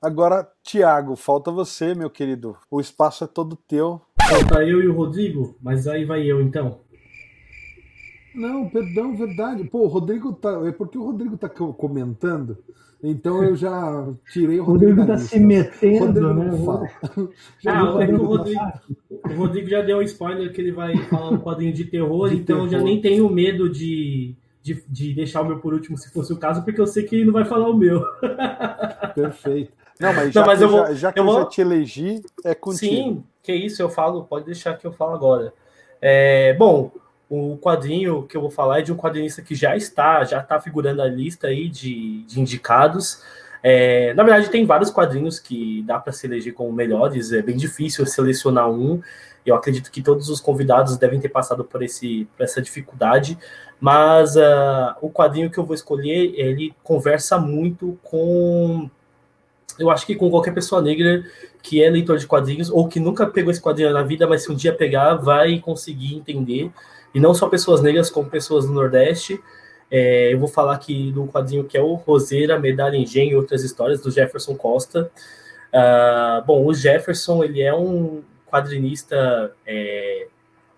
[0.00, 2.56] Agora, Tiago, falta você, meu querido.
[2.70, 4.00] O espaço é todo teu.
[4.28, 6.80] Falta eu e o Rodrigo, mas aí vai eu então.
[8.34, 9.62] Não, perdão, verdade.
[9.64, 10.62] Pô, o Rodrigo tá.
[10.66, 12.58] É porque o Rodrigo tá comentando.
[13.02, 14.92] Então eu já tirei o Rodrigo.
[14.92, 16.50] O Rodrigo tá se metendo, né?
[17.66, 18.64] ah, é o, Rodrigo,
[19.10, 22.36] o Rodrigo já deu um spoiler que ele vai falar um quadrinho de terror, de
[22.36, 22.68] então terror.
[22.68, 26.36] já nem tenho medo de, de, de, deixar o meu por último, se fosse o
[26.36, 28.02] caso, porque eu sei que ele não vai falar o meu.
[29.14, 29.72] Perfeito.
[30.00, 31.38] Não, mas já, não, mas que, eu vou, já, já que eu, vou...
[31.38, 32.92] já te elegi, é contigo.
[32.92, 35.54] Sim, que isso, eu falo, pode deixar que eu falo agora.
[36.02, 36.90] É, bom,
[37.30, 40.60] o quadrinho que eu vou falar é de um quadrinista que já está, já está
[40.60, 43.22] figurando a lista aí de, de indicados.
[43.62, 47.56] É, na verdade, tem vários quadrinhos que dá para se eleger como melhores, é bem
[47.56, 49.00] difícil selecionar um.
[49.44, 53.38] Eu acredito que todos os convidados devem ter passado por, esse, por essa dificuldade,
[53.80, 58.90] mas uh, o quadrinho que eu vou escolher, ele conversa muito com
[59.78, 61.24] eu acho que com qualquer pessoa negra
[61.66, 64.52] que é leitor de quadrinhos ou que nunca pegou esse quadrinho na vida, mas se
[64.52, 66.70] um dia pegar, vai conseguir entender
[67.12, 69.40] e não só pessoas negras, como pessoas do Nordeste.
[69.90, 73.64] É, eu vou falar aqui do quadrinho que é o Roseira, Medalha Engenho e Outras
[73.64, 75.10] Histórias, do Jefferson Costa.
[75.72, 79.52] Uh, bom, o Jefferson, ele é um quadrinista...
[79.66, 80.28] É,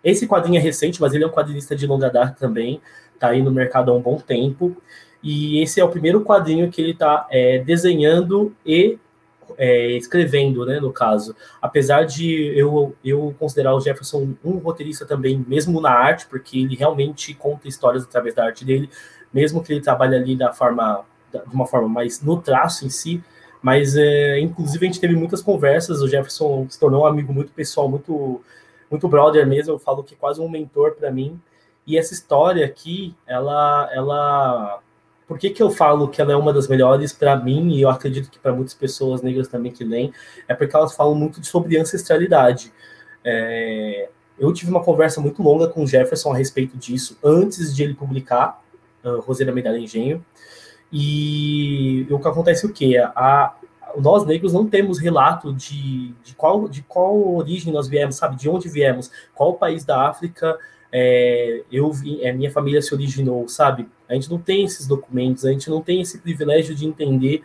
[0.03, 2.81] esse quadrinho é recente, mas ele é um quadrinista de longa data também,
[3.13, 4.75] está aí no mercado há um bom tempo.
[5.23, 8.99] E esse é o primeiro quadrinho que ele está é, desenhando e
[9.57, 11.35] é, escrevendo, né, no caso.
[11.61, 16.75] Apesar de eu, eu considerar o Jefferson um roteirista também, mesmo na arte, porque ele
[16.75, 18.91] realmente conta histórias através da arte dele,
[19.33, 23.23] mesmo que ele trabalhe ali da forma, de uma forma mais no traço em si,
[23.63, 27.53] mas é, inclusive a gente teve muitas conversas, o Jefferson se tornou um amigo muito
[27.53, 28.41] pessoal, muito,
[28.91, 31.41] muito brother mesmo, eu falo que quase um mentor para mim,
[31.87, 34.81] e essa história aqui, ela, ela
[35.29, 37.91] por que, que eu falo que ela é uma das melhores para mim, e eu
[37.91, 40.11] acredito que para muitas pessoas negras também que leem,
[40.49, 42.73] é porque elas falam muito sobre ancestralidade.
[43.23, 44.09] É,
[44.39, 47.93] eu tive uma conversa muito longa com o Jefferson a respeito disso, antes de ele
[47.93, 48.63] publicar
[49.05, 50.25] uh, Roseira Medalha Engenho,
[50.91, 52.97] e o que acontece é o quê?
[52.97, 53.55] A,
[53.99, 58.37] nós negros não temos relato de, de, qual, de qual origem nós viemos, sabe?
[58.37, 60.59] De onde viemos, qual país da África
[60.91, 63.87] é, eu vim, é, minha família se originou, sabe?
[64.09, 67.43] A gente não tem esses documentos, a gente não tem esse privilégio de entender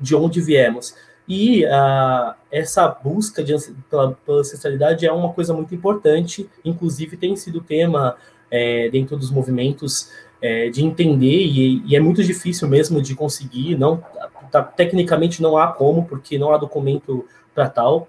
[0.00, 0.94] de onde viemos.
[1.28, 3.54] E uh, essa busca de,
[3.88, 8.16] pela, pela, ancestralidade é uma coisa muito importante, inclusive tem sido tema
[8.50, 10.10] é, dentro dos movimentos
[10.42, 14.02] é, de entender, e, e, é muito difícil mesmo de conseguir, não
[14.50, 17.24] tá, tecnicamente não há como, porque não há documento
[17.54, 18.08] para tal.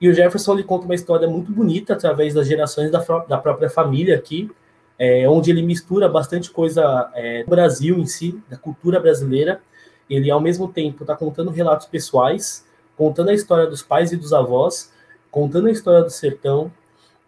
[0.00, 2.98] E o Jefferson ele conta uma história muito bonita através das gerações da,
[3.28, 4.50] da própria família aqui,
[4.98, 9.60] é, onde ele mistura bastante coisa é, do Brasil em si, da cultura brasileira.
[10.08, 12.66] Ele, ao mesmo tempo, está contando relatos pessoais,
[12.96, 14.92] contando a história dos pais e dos avós,
[15.30, 16.70] contando a história do sertão,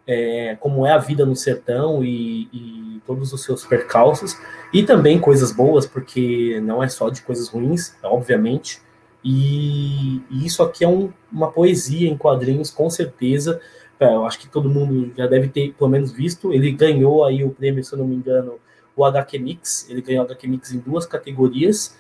[0.07, 4.37] é, como é a vida no sertão e, e, todos os seus percalços,
[4.73, 8.81] e também coisas boas, porque não é só de coisas ruins, obviamente.
[9.23, 13.61] E, e isso aqui é um, uma poesia em quadrinhos, com certeza.
[14.01, 16.53] É, eu acho que todo mundo já deve ter, pelo menos, visto.
[16.53, 18.59] Ele ganhou aí o prêmio, se eu não me engano,
[18.97, 19.89] o HQ Mix.
[19.89, 21.97] Ele ganhou o HQ Mix em duas categorias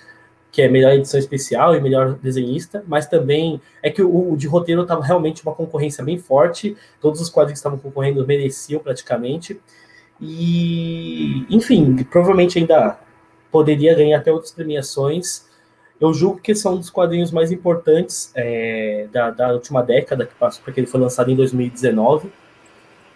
[0.54, 4.46] que é melhor edição especial e melhor desenhista, mas também é que o, o de
[4.46, 9.60] roteiro estava realmente uma concorrência bem forte, todos os quadrinhos que estavam concorrendo mereciam praticamente,
[10.20, 13.00] e enfim, provavelmente ainda
[13.50, 15.44] poderia ganhar até outras premiações.
[16.00, 20.34] Eu julgo que são um dos quadrinhos mais importantes é, da, da última década que
[20.34, 22.30] passou, porque ele foi lançado em 2019.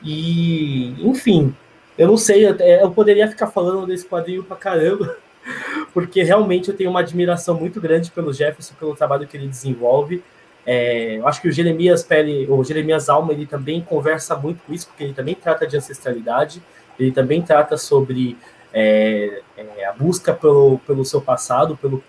[0.02, 1.54] E, enfim,
[1.96, 5.16] eu não sei, eu poderia ficar falando desse quadrinho pra caramba,
[5.92, 10.22] porque realmente eu tenho uma admiração muito grande pelo Jefferson, pelo trabalho que ele desenvolve.
[10.64, 14.72] É, eu acho que o Jeremias Pele, o Jeremias Alma, ele também conversa muito com
[14.72, 16.62] isso, porque ele também trata de ancestralidade,
[17.00, 18.36] ele também trata sobre
[18.72, 22.02] é, é, a busca pelo, pelo seu passado, pelo,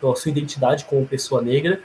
[0.00, 1.80] pela sua identidade como pessoa negra.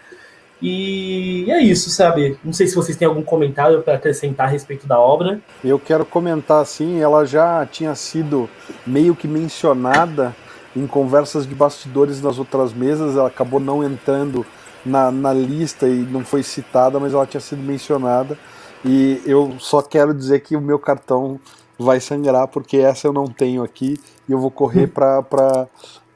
[0.62, 2.38] E é isso, sabe?
[2.44, 5.42] Não sei se vocês têm algum comentário para acrescentar a respeito da obra.
[5.64, 8.48] Eu quero comentar assim, ela já tinha sido
[8.86, 10.36] meio que mencionada
[10.76, 14.46] em conversas de bastidores nas outras mesas, ela acabou não entrando
[14.86, 18.38] na, na lista e não foi citada, mas ela tinha sido mencionada.
[18.86, 21.40] E eu só quero dizer que o meu cartão
[21.82, 25.68] vai sangrar, porque essa eu não tenho aqui, e eu vou correr para.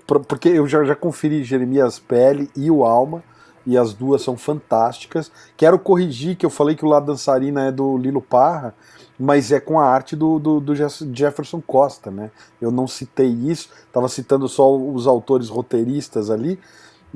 [0.05, 3.23] Porque eu já, já conferi Jeremias Pele e o Alma,
[3.65, 5.31] e as duas são fantásticas.
[5.57, 8.75] Quero corrigir que eu falei que o lado dançarina é do Lilo Parra,
[9.17, 12.29] mas é com a arte do, do, do, Jefferson Costa, né?
[12.61, 16.59] Eu não citei isso, estava citando só os autores roteiristas ali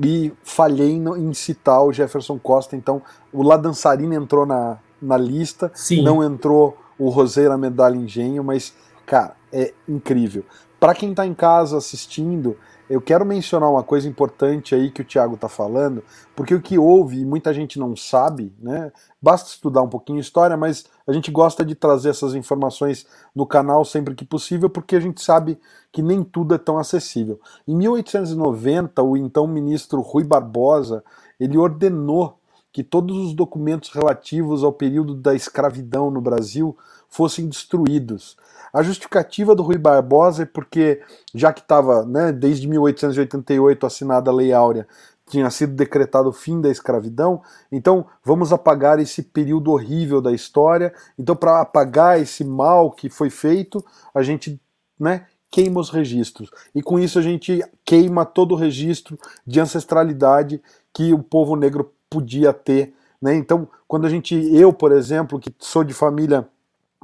[0.02, 2.74] e falhei em citar o Jefferson Costa.
[2.74, 6.02] Então, o La Dançarina entrou na, na lista, Sim.
[6.02, 8.74] não entrou o Roseira Medalha Engenho, mas,
[9.06, 10.44] cara, é incrível.
[10.78, 12.56] Para quem está em casa assistindo,
[12.88, 16.02] eu quero mencionar uma coisa importante aí que o Thiago está falando,
[16.34, 18.90] porque o que houve, e muita gente não sabe, né?
[19.20, 23.84] Basta estudar um pouquinho história, mas a gente gosta de trazer essas informações no canal
[23.84, 25.58] sempre que possível, porque a gente sabe
[25.92, 27.40] que nem tudo é tão acessível.
[27.66, 31.04] Em 1890, o então ministro Rui Barbosa,
[31.38, 32.39] ele ordenou
[32.72, 36.76] que todos os documentos relativos ao período da escravidão no Brasil
[37.08, 38.36] fossem destruídos.
[38.72, 41.02] A justificativa do Rui Barbosa é porque,
[41.34, 44.86] já que estava, né, desde 1888 assinada a Lei Áurea,
[45.28, 47.40] tinha sido decretado o fim da escravidão,
[47.70, 50.92] então vamos apagar esse período horrível da história.
[51.16, 54.60] Então, para apagar esse mal que foi feito, a gente
[54.98, 56.50] né, queima os registros.
[56.74, 60.60] E com isso a gente queima todo o registro de ancestralidade
[60.92, 62.92] que o povo negro podia ter.
[63.22, 63.36] Né?
[63.36, 66.46] Então, quando a gente, eu, por exemplo, que sou de família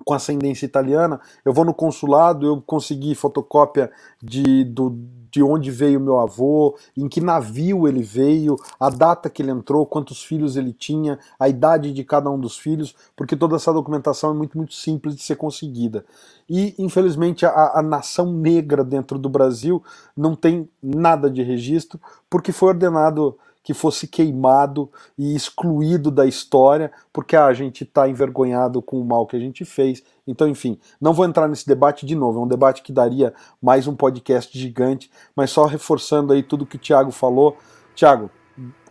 [0.05, 3.91] com ascendência italiana, eu vou no consulado, eu consegui fotocópia
[4.23, 4.91] de, do,
[5.31, 9.87] de onde veio meu avô, em que navio ele veio, a data que ele entrou,
[9.87, 14.31] quantos filhos ele tinha, a idade de cada um dos filhos, porque toda essa documentação
[14.31, 16.05] é muito, muito simples de ser conseguida.
[16.49, 19.83] E, infelizmente, a, a nação negra dentro do Brasil
[20.17, 21.99] não tem nada de registro,
[22.29, 24.89] porque foi ordenado que fosse queimado
[25.19, 29.41] e excluído da história, porque ah, a gente está envergonhado com o mal que a
[29.41, 30.05] gente fez.
[30.25, 33.89] Então, enfim, não vou entrar nesse debate de novo, é um debate que daria mais
[33.89, 37.57] um podcast gigante, mas só reforçando aí tudo que o Thiago falou.
[37.97, 38.31] Thiago,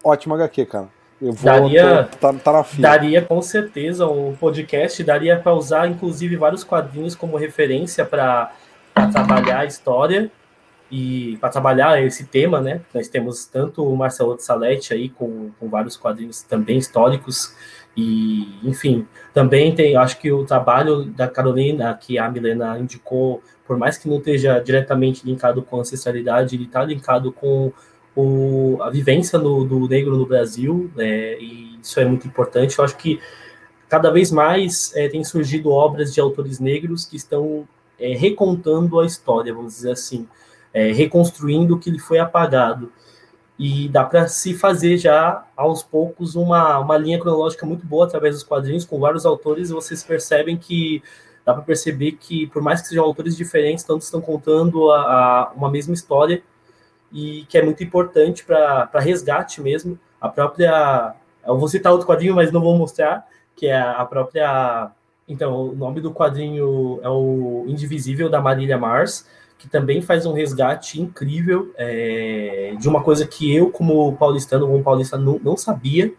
[0.03, 0.89] ótimo HQ, cara.
[1.21, 2.89] Eu vou, daria, tô, tá, tá na fila.
[2.89, 8.51] daria com certeza um podcast, daria para usar inclusive vários quadrinhos como referência para
[9.13, 10.29] trabalhar a história
[10.95, 15.51] e para trabalhar esse tema, né, nós temos tanto o Marcelo de Salete aí com,
[15.59, 17.53] com vários quadrinhos também históricos
[17.97, 23.77] e, enfim, também tem, acho que o trabalho da Carolina que a Milena indicou, por
[23.77, 27.73] mais que não esteja diretamente linkado com a ancestralidade, ele está linkado com
[28.15, 32.79] o, a vivência no, do negro no Brasil, né, e isso é muito importante.
[32.79, 33.19] Eu acho que
[33.89, 37.67] cada vez mais é, tem surgido obras de autores negros que estão
[37.99, 40.25] é, recontando a história, vamos dizer assim
[40.75, 42.91] é, reconstruindo o que lhe foi apagado.
[43.57, 48.35] e dá para se fazer já aos poucos uma, uma linha cronológica muito boa através
[48.35, 49.69] dos quadrinhos com vários autores.
[49.69, 51.01] E vocês percebem que
[51.45, 55.51] dá para perceber que, por mais que sejam autores diferentes, todos estão contando a, a
[55.55, 56.43] uma mesma história
[57.13, 59.97] e que é muito importante para resgate mesmo.
[60.19, 61.15] A própria.
[61.47, 64.91] Eu vou citar outro quadrinho, mas não vou mostrar, que é a própria.
[65.27, 69.25] Então, o nome do quadrinho é o Indivisível da Marília Mars
[69.57, 74.83] que também faz um resgate incrível é, de uma coisa que eu, como paulistano, como
[74.83, 76.13] paulista, não, não sabia,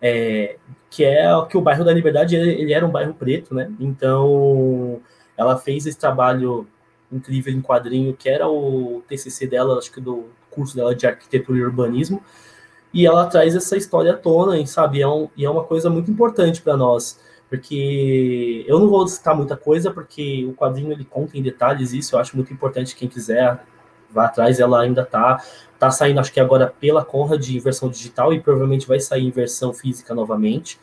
[0.00, 0.56] é,
[0.90, 3.70] que é que o bairro da Liberdade ele, ele, era um bairro preto, né?
[3.78, 5.00] Então,
[5.36, 6.66] ela fez esse trabalho
[7.10, 11.58] incrível em quadrinho, que era o TCC dela, acho que do curso dela de arquitetura
[11.58, 12.22] e urbanismo,
[12.92, 15.00] e ela traz essa história à tona, e, sabe?
[15.00, 17.18] É um, e é uma coisa muito importante para nós
[17.52, 22.16] porque eu não vou citar muita coisa, porque o quadrinho ele conta em detalhes isso,
[22.16, 23.60] eu acho muito importante quem quiser
[24.10, 25.44] vá atrás, ela ainda tá
[25.78, 29.30] tá saindo acho que agora pela Conrad em versão digital e provavelmente vai sair em
[29.30, 30.80] versão física novamente.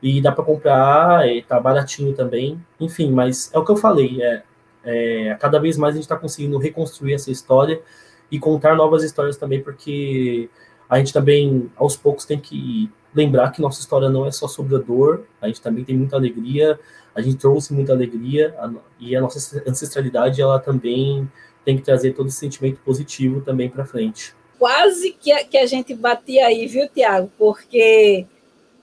[0.00, 2.64] E dá para comprar, e tá baratinho também.
[2.78, 4.42] Enfim, mas é o que eu falei, é,
[4.84, 7.82] é cada vez mais a gente está conseguindo reconstruir essa história
[8.30, 10.48] e contar novas histórias também, porque
[10.88, 14.74] a gente também aos poucos tem que lembrar que nossa história não é só sobre
[14.74, 16.78] a dor, a gente também tem muita alegria,
[17.14, 21.30] a gente trouxe muita alegria, a, e a nossa ancestralidade, ela também
[21.64, 24.34] tem que trazer todo esse sentimento positivo também para frente.
[24.58, 27.30] Quase que a, que a gente batia aí, viu, Tiago?
[27.38, 28.26] Porque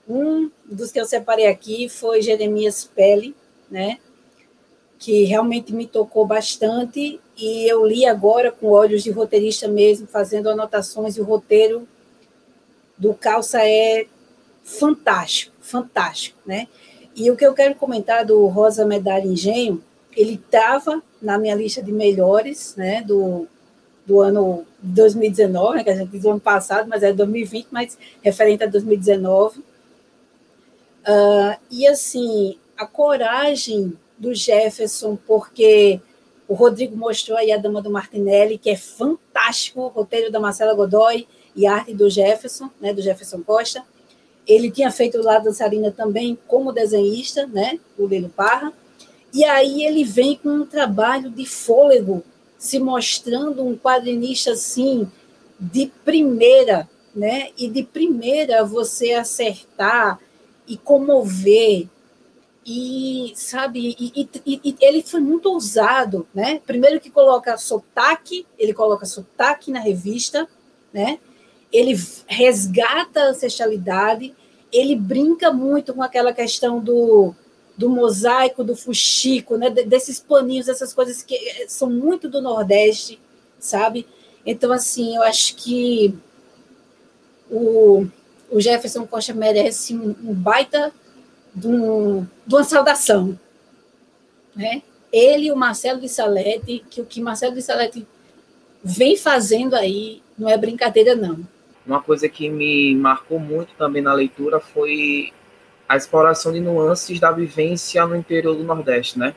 [0.07, 3.36] um dos que eu separei aqui foi Jeremias Pele,
[3.69, 3.97] né?
[4.97, 10.49] Que realmente me tocou bastante, e eu li agora com olhos de roteirista mesmo, fazendo
[10.49, 11.88] anotações, e o roteiro
[12.97, 14.05] do Calça é
[14.64, 16.68] fantástico, fantástico, né?
[17.16, 19.84] E o que eu quero comentar do Rosa Medalha Engenho,
[20.16, 23.47] ele estava na minha lista de melhores, né, do,
[24.05, 28.64] do ano 2019, né, que a gente diz ano passado, mas é 2020, mas referente
[28.64, 29.59] a 2019.
[29.59, 29.64] Uh,
[31.05, 35.99] ah, e assim, a coragem do Jefferson, porque
[36.47, 40.74] o Rodrigo mostrou aí a Dama do Martinelli, que é fantástico, o roteiro da Marcela
[40.74, 43.84] Godoy e a arte do Jefferson, né, do Jefferson Costa.
[44.47, 48.73] Ele tinha feito lá dançarina também como desenhista, né, o Lilo Parra.
[49.33, 52.23] E aí ele vem com um trabalho de fôlego,
[52.57, 55.09] se mostrando um quadrinista assim
[55.59, 57.49] de primeira, né?
[57.57, 60.19] E de primeira você acertar
[60.67, 61.87] e comover
[62.65, 66.61] e sabe e, e, e, ele foi muito ousado, né?
[66.65, 70.47] Primeiro que coloca sotaque, ele coloca sotaque na revista,
[70.93, 71.19] né?
[71.72, 71.97] Ele
[72.28, 74.36] resgata a ancestralidade,
[74.72, 77.34] ele brinca muito com aquela questão do,
[77.78, 83.19] do mosaico, do fuxico, né, desses paninhos, essas coisas que eh, são muito do Nordeste,
[83.59, 84.07] sabe?
[84.45, 86.13] Então, assim, eu acho que
[87.49, 88.07] o,
[88.49, 90.93] o Jefferson Costa merece um, um baita
[91.53, 93.39] de, um, de uma saudação,
[94.55, 94.82] né?
[95.11, 98.07] Ele e o Marcelo de Salete, que o que Marcelo de Salete
[98.84, 101.45] vem fazendo aí não é brincadeira, não.
[101.91, 105.33] Uma coisa que me marcou muito também na leitura foi
[105.89, 109.35] a exploração de nuances da vivência no interior do Nordeste, né?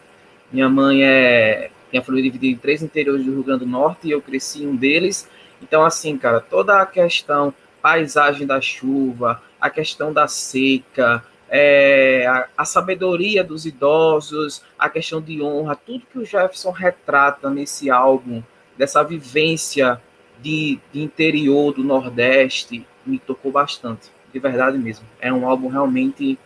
[0.53, 4.07] Minha mãe é minha família é dividida em três interiores do Rio Grande do Norte
[4.07, 5.29] e eu cresci em um deles.
[5.61, 7.53] Então, assim, cara, toda a questão
[7.83, 15.21] paisagem da chuva, a questão da seca, é, a, a, sabedoria dos idosos, a questão
[15.21, 18.45] de honra, tudo que o Jefferson retrata nesse álbum,
[18.79, 20.01] dessa vivência
[20.45, 25.07] de, de interior do Nordeste me tocou bastante, de verdade mesmo.
[25.19, 26.39] É um álbum realmente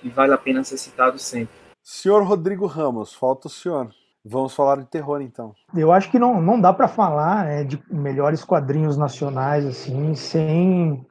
[0.00, 1.54] que vale a pena ser citado sempre.
[1.82, 3.90] Senhor Rodrigo Ramos, falta o senhor.
[4.22, 5.54] Vamos falar de terror então.
[5.74, 11.06] Eu acho que não, não dá para falar né, de melhores quadrinhos nacionais assim sem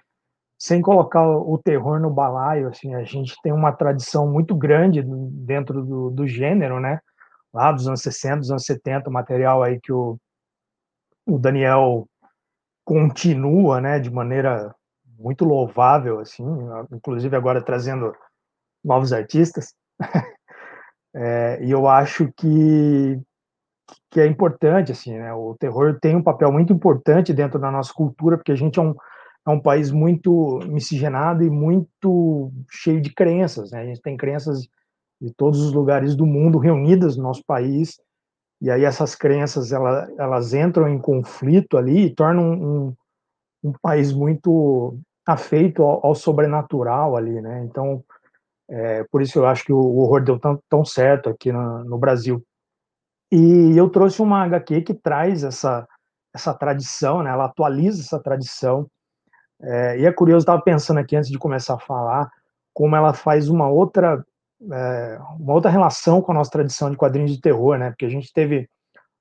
[0.58, 2.68] sem colocar o terror no balaio.
[2.70, 7.00] Assim, a gente tem uma tradição muito grande dentro do, do gênero, né?
[7.54, 10.18] Lá dos anos 60, dos anos 70, material aí que o,
[11.26, 12.08] o Daniel
[12.86, 14.74] continua, né, de maneira
[15.18, 16.46] muito louvável, assim,
[16.94, 18.14] inclusive agora trazendo
[18.84, 19.74] novos artistas.
[21.16, 23.20] é, e eu acho que
[24.10, 25.34] que é importante, assim, né?
[25.34, 28.82] O terror tem um papel muito importante dentro da nossa cultura, porque a gente é
[28.82, 28.96] um,
[29.48, 33.82] é um país muito miscigenado e muito cheio de crenças, né?
[33.82, 34.68] A gente tem crenças
[35.22, 38.00] de todos os lugares do mundo reunidas no nosso país
[38.66, 42.96] e aí essas crenças ela, elas entram em conflito ali e tornam um,
[43.64, 47.64] um país muito afeito ao, ao, sobrenatural ali, né?
[47.64, 48.04] Então,
[48.68, 51.84] é, por isso eu acho que o, o horror deu tão, tão certo aqui no,
[51.84, 52.44] no, Brasil.
[53.32, 55.88] E eu trouxe uma HQ que traz essa
[56.34, 57.30] essa tradição, né?
[57.30, 58.88] Ela atualiza essa tradição
[59.62, 62.32] É, e é curioso, estava pensando aqui antes de começar a falar,
[62.74, 64.26] como ela faz uma outra,
[64.72, 67.90] é, uma outra relação com a nossa tradição de quadrinhos de terror, né?
[67.90, 68.70] Porque a gente teve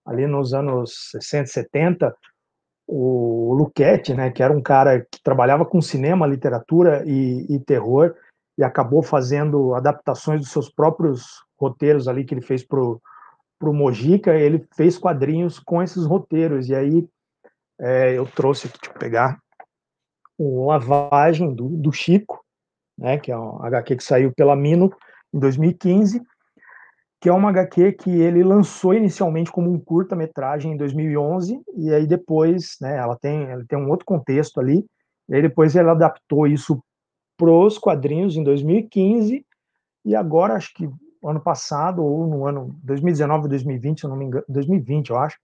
[0.06, 2.16] ali nos anos 60, 70,
[2.86, 8.14] o Luquete, né, que era um cara que trabalhava com cinema, literatura e, e terror,
[8.58, 13.00] e acabou fazendo adaptações dos seus próprios roteiros ali que ele fez pro
[13.58, 17.08] pro Mojica, ele fez quadrinhos com esses roteiros, e aí
[17.80, 19.38] é, eu trouxe aqui, deixa eu pegar,
[20.36, 22.44] o Lavagem do, do Chico,
[22.98, 24.92] né, que é um HQ que saiu pela Mino
[25.34, 26.22] em 2015,
[27.20, 32.06] que é uma HQ que ele lançou inicialmente como um curta-metragem em 2011, e aí
[32.06, 34.86] depois, né, ela tem, ela tem um outro contexto ali,
[35.28, 36.82] e aí depois ele adaptou isso
[37.36, 39.44] pros quadrinhos em 2015,
[40.04, 40.88] e agora, acho que
[41.24, 45.16] ano passado, ou no ano 2019 ou 2020, se eu não me engano, 2020, eu
[45.16, 45.38] acho,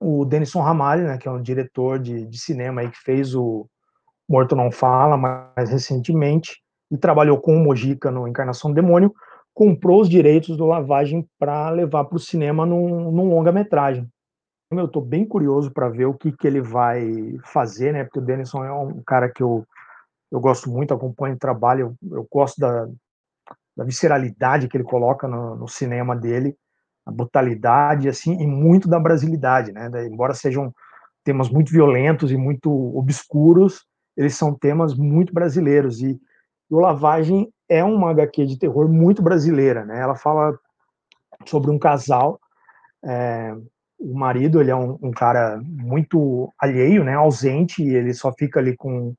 [0.00, 3.68] o Denison Ramalho, né, que é um diretor de, de cinema aí que fez o
[4.28, 6.63] Morto Não Fala mais recentemente,
[6.94, 9.12] e trabalhou com o Mojica no Encarnação do Demônio,
[9.52, 14.08] comprou os direitos do Lavagem para levar para o cinema num, num longa-metragem.
[14.70, 18.04] Eu estou bem curioso para ver o que, que ele vai fazer, né?
[18.04, 19.64] Porque o Denison é um cara que eu,
[20.30, 22.88] eu gosto muito, acompanho o trabalho, eu, eu gosto da,
[23.76, 26.56] da visceralidade que ele coloca no, no, cinema dele,
[27.06, 29.88] a brutalidade, assim, e muito da brasilidade, né?
[30.06, 30.72] Embora sejam
[31.24, 33.84] temas muito violentos e muito obscuros,
[34.16, 36.20] eles são temas muito brasileiros e
[36.70, 40.00] o Lavagem é uma HQ de terror muito brasileira, né?
[40.00, 40.58] Ela fala
[41.46, 42.40] sobre um casal,
[43.04, 43.54] é,
[43.98, 47.14] o marido ele é um, um, cara muito alheio, né?
[47.14, 49.14] Ausente, e ele só fica ali com,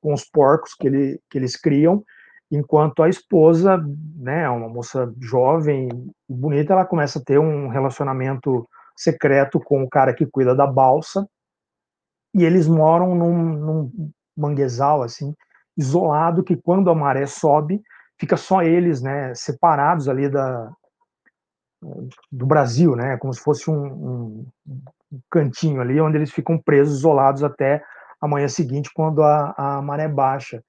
[0.00, 2.02] com os porcos que, ele, que eles criam,
[2.50, 3.82] enquanto a esposa,
[4.16, 4.48] né?
[4.48, 5.88] Uma moça jovem
[6.28, 10.66] e bonita, ela começa a ter um relacionamento secreto com o cara que cuida da
[10.66, 11.26] balsa,
[12.34, 15.34] e eles moram num, num manguezal assim
[15.78, 17.80] isolado que quando a maré sobe,
[18.18, 20.72] fica só eles, né, separados ali da,
[22.32, 24.46] do Brasil, né, como se fosse um, um,
[25.12, 27.82] um cantinho ali onde eles ficam presos, isolados até
[28.20, 30.60] a manhã seguinte, quando a, a maré baixa.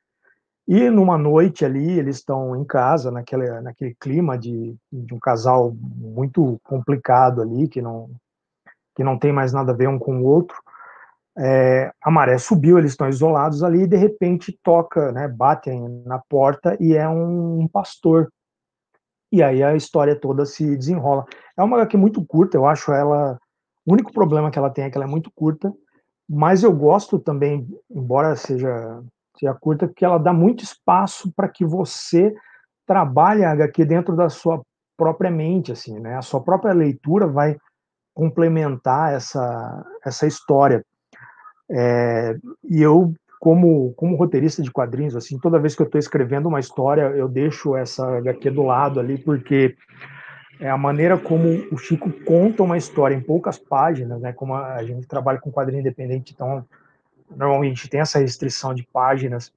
[0.68, 5.74] E numa noite ali, eles estão em casa, naquele, naquele clima de, de um casal
[5.74, 8.12] muito complicado ali, que não,
[8.96, 10.56] que não tem mais nada a ver um com o outro
[11.42, 16.20] é, a maré subiu, eles estão isolados ali, e de repente toca, né, batem na
[16.20, 18.30] porta e é um, um pastor.
[19.32, 21.26] E aí a história toda se desenrola.
[21.58, 23.40] É uma HQ muito curta, eu acho ela.
[23.86, 25.74] O único problema que ela tem é que ela é muito curta,
[26.28, 29.02] mas eu gosto também, embora seja,
[29.40, 32.36] seja curta, que ela dá muito espaço para que você
[32.86, 34.62] trabalhe a HQ dentro da sua
[34.98, 36.18] própria mente, assim, né?
[36.18, 37.56] A sua própria leitura vai
[38.14, 40.84] complementar essa, essa história.
[41.72, 46.48] É, e eu, como, como roteirista de quadrinhos, assim, toda vez que eu estou escrevendo
[46.48, 49.76] uma história, eu deixo essa HQ do lado ali, porque
[50.60, 54.34] é a maneira como o Chico conta uma história em poucas páginas, né?
[54.34, 56.66] Como a, gente trabalha com quadrinho independente, então
[57.30, 59.54] normalmente tem essa restrição de páginas.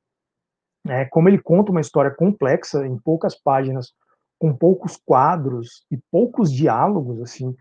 [0.84, 3.94] Né, como ele conta uma história complexa em poucas páginas,
[4.36, 7.54] com poucos quadros e poucos diálogos, assim,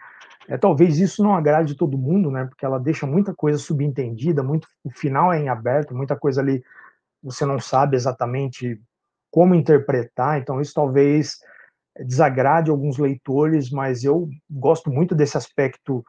[0.48, 2.46] é, talvez isso não agrade todo mundo, né?
[2.46, 6.64] Porque ela deixa muita coisa subentendida, muito, o final é em aberto, muita coisa ali
[7.24, 8.82] você não sabe exatamente
[9.30, 11.38] como interpretar, então isso talvez
[12.00, 16.04] desagrade alguns leitores, mas eu gosto muito desse aspecto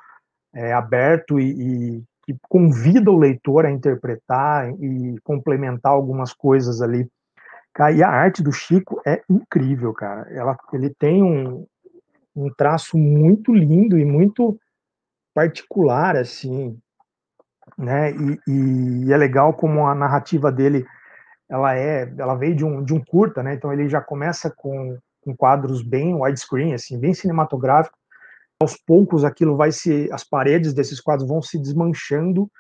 [0.55, 7.09] é, aberto e, e que convida o leitor a interpretar e complementar algumas coisas ali.
[7.95, 10.31] E a arte do Chico é incrível, cara.
[10.31, 11.67] Ela, ele tem um,
[12.35, 14.59] um traço muito lindo e muito
[15.35, 16.79] particular, assim,
[17.77, 18.13] né?
[18.13, 18.41] E,
[19.07, 20.87] e, é legal como a narrativa dele,
[21.49, 23.55] ela é, ela veio de um, de um curta, né?
[23.55, 27.97] Então ele já começa com, com quadros bem widescreen, assim, bem cinematográfico.
[28.61, 32.51] Aos poucos aquilo vai se, as paredes desses quadros vão se desmanchando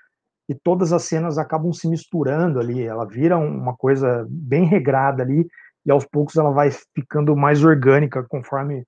[0.48, 2.82] e todas as cenas acabam se misturando ali.
[2.82, 5.46] Ela vira uma coisa bem regrada ali
[5.86, 8.84] e aos poucos ela vai ficando mais orgânica conforme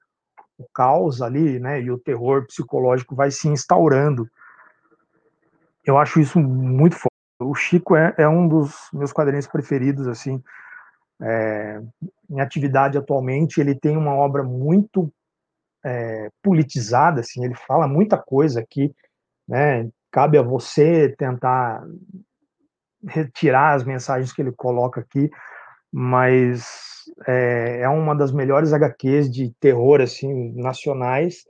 [0.58, 4.28] o caos ali, né, e o terror psicológico vai se instaurando.
[5.84, 7.10] Eu acho isso muito forte.
[7.40, 10.42] O Chico é, é um dos meus quadrinhos preferidos, assim,
[11.20, 11.80] é,
[12.30, 13.60] em atividade atualmente.
[13.60, 15.12] Ele tem uma obra muito
[15.84, 18.94] é, politizada, assim, ele fala muita coisa aqui,
[19.46, 21.84] né, cabe a você tentar
[23.06, 25.30] retirar as mensagens que ele coloca aqui,
[25.96, 31.44] mas é, é, uma das melhores HQs de terror assim nacionais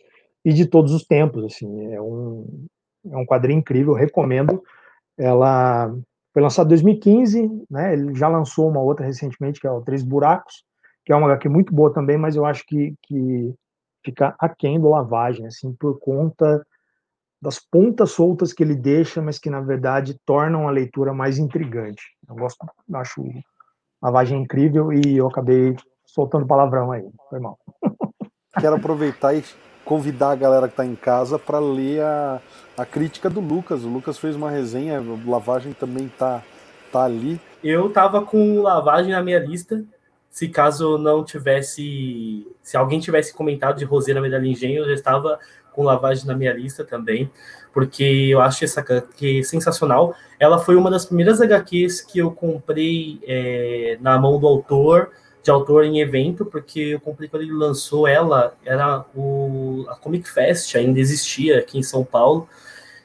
[0.45, 2.67] e de todos os tempos assim é um
[3.11, 4.63] é um quadrinho incrível recomendo
[5.17, 5.91] ela
[6.35, 7.95] Foi lançado em 2015, né?
[7.95, 10.65] Ele já lançou uma outra recentemente, que é o Três Buracos,
[11.05, 13.55] que é uma HQ muito boa também, mas eu acho que, que
[14.05, 16.67] fica aquém do lavagem, assim, por conta
[17.41, 22.03] das pontas soltas que ele deixa, mas que na verdade tornam a leitura mais intrigante.
[22.29, 23.23] Eu gosto, acho
[24.03, 27.59] lavagem incrível e eu acabei soltando palavrão aí, foi mal.
[28.61, 29.43] Quero aproveitar e
[29.85, 32.41] convidar a galera que está em casa para ler a,
[32.77, 33.85] a crítica do Lucas.
[33.85, 36.43] O Lucas fez uma resenha, o Lavagem também tá,
[36.91, 37.41] tá ali.
[37.63, 39.85] Eu tava com Lavagem na minha lista.
[40.31, 42.47] Se caso não tivesse.
[42.63, 45.39] Se alguém tivesse comentado de Roseira Medalha Engenho, eu já estava
[45.75, 47.31] com Lavagem na minha lista também,
[47.73, 50.15] porque eu acho essa HQ sensacional.
[50.39, 55.11] Ela foi uma das primeiras HQs que eu comprei é, na mão do autor
[55.45, 60.27] de autor em evento, porque eu comprei quando ele lançou ela, era o, a Comic
[60.27, 62.49] Fest, ainda existia aqui em São Paulo,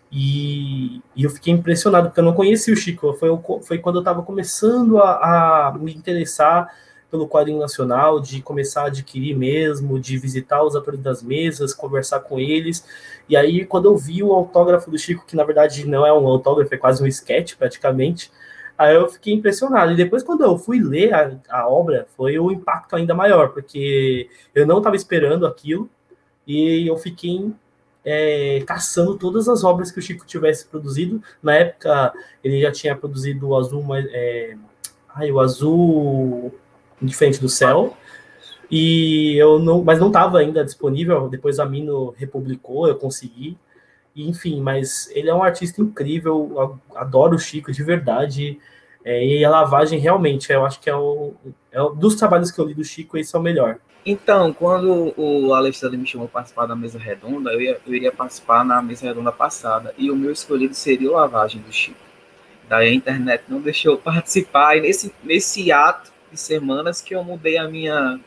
[0.10, 3.30] e, e eu fiquei impressionado, porque eu não conhecia o Chico, foi,
[3.62, 6.74] foi quando eu estava começando a, a me interessar
[7.10, 12.20] pelo quadrinho nacional, de começar a adquirir mesmo, de visitar os atores das mesas, conversar
[12.22, 12.86] com eles.
[13.28, 16.28] E aí, quando eu vi o autógrafo do Chico, que na verdade não é um
[16.28, 18.32] autógrafo, é quase um sketch praticamente,
[18.80, 19.92] Aí eu fiquei impressionado.
[19.92, 24.30] E depois, quando eu fui ler a, a obra, foi o impacto ainda maior, porque
[24.56, 25.90] eu não estava esperando aquilo
[26.48, 27.52] e eu fiquei
[28.06, 31.22] é, caçando todas as obras que o Chico tivesse produzido.
[31.44, 34.56] Na época, ele já tinha produzido o azul, é,
[35.14, 36.56] ai, o azul
[37.02, 37.96] diferente do céu.
[38.72, 41.28] E eu não, mas não estava ainda disponível.
[41.28, 43.58] Depois a Mino republicou, eu consegui.
[44.16, 48.60] Enfim, mas ele é um artista incrível, adoro o Chico de verdade.
[49.04, 51.34] É, e a lavagem realmente, eu acho que é o,
[51.72, 53.78] é o, dos trabalhos que eu li do Chico, esse é o melhor.
[54.06, 58.12] Então, quando o Alexandre me chamou para participar da mesa redonda, eu, ia, eu iria
[58.12, 62.00] participar na mesa redonda passada, e o meu escolhido seria o Lavagem do Chico.
[62.68, 67.68] Daí a internet não deixou participar, e nesse, nesse ato semanas que eu mudei a
[67.68, 68.20] minha,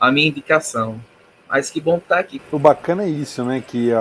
[0.00, 1.00] a minha indicação.
[1.48, 2.40] Mas que bom estar tá aqui.
[2.52, 3.62] O bacana é isso, né?
[3.66, 4.00] Que a,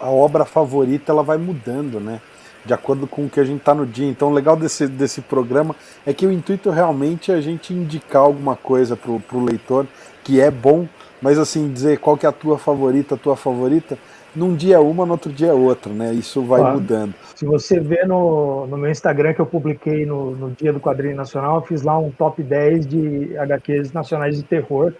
[0.00, 2.20] a, a obra favorita ela vai mudando, né?
[2.64, 4.08] De acordo com o que a gente está no dia.
[4.08, 5.74] Então, o legal desse, desse programa
[6.06, 9.86] é que o intuito realmente é a gente indicar alguma coisa para o leitor
[10.22, 10.86] que é bom,
[11.20, 13.98] mas assim, dizer qual que é a tua favorita, a tua favorita,
[14.34, 16.12] num dia é uma, no outro dia é outra, né?
[16.12, 16.80] Isso vai claro.
[16.80, 17.14] mudando.
[17.34, 21.16] Se você vê no, no meu Instagram que eu publiquei no, no Dia do Quadrinho
[21.16, 24.92] Nacional, eu fiz lá um top 10 de HQs nacionais de terror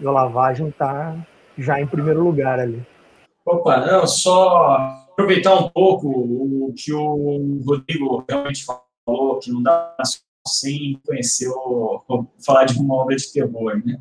[0.00, 1.16] e a lavagem está
[1.56, 2.84] já em primeiro lugar ali.
[3.46, 4.76] Opa, não, só
[5.12, 9.94] aproveitar um pouco o que o Rodrigo realmente falou, que não dá
[10.46, 12.04] sem conhecer, ou,
[12.44, 13.98] falar de uma obra de terror, né?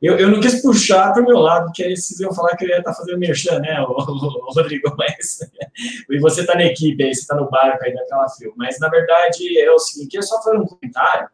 [0.00, 2.64] Eu, eu não quis puxar para o meu lado, porque aí vocês iam falar que
[2.64, 4.94] eu ia estar tá fazendo merchan, né, o, o, Rodrigo?
[4.96, 5.40] Mas,
[6.08, 8.52] e você está na equipe aí, você está no barco aí daquela fio.
[8.56, 11.28] Mas, na verdade, é o seguinte, eu só fazer um comentário.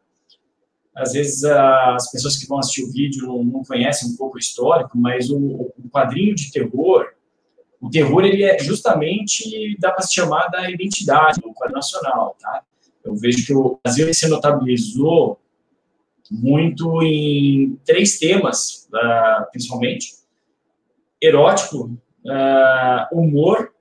[0.94, 4.38] Às vezes, as pessoas que vão assistir o vídeo não, não conhecem um pouco o
[4.38, 7.08] histórico, mas o, o quadrinho de terror,
[7.80, 12.62] o terror, ele é justamente, dá para se chamar da identidade do quadro nacional, tá?
[13.04, 15.38] Eu vejo que o Brasil se notabilizou
[16.43, 20.14] muito em três temas, uh, principalmente:
[21.20, 23.72] erótico, uh, humor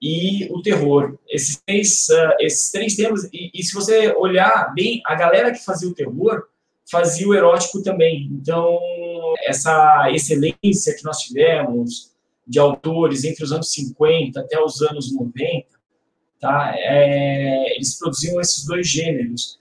[0.00, 1.18] e o terror.
[1.28, 5.64] Esses três, uh, esses três temas, e, e, se você olhar bem, a galera que
[5.64, 6.44] fazia o terror
[6.90, 8.28] fazia o erótico também.
[8.30, 8.78] Então,
[9.46, 12.14] essa excelência que nós tivemos,
[12.46, 15.66] de autores entre os anos 50 até os anos 90,
[16.38, 16.74] tá?
[16.76, 19.58] É, eles produziam esses dois gêneros.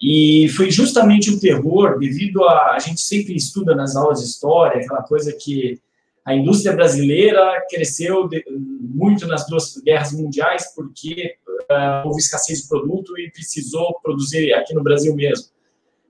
[0.00, 2.74] E foi justamente o terror, devido a.
[2.74, 5.78] A gente sempre estuda nas aulas de história, aquela coisa que
[6.24, 11.34] a indústria brasileira cresceu de, muito nas duas guerras mundiais porque
[11.70, 15.46] uh, houve escassez de produto e precisou produzir aqui no Brasil mesmo.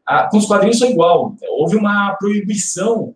[0.07, 1.36] Ah, com os quadrinhos foi igual.
[1.51, 3.14] Houve uma proibição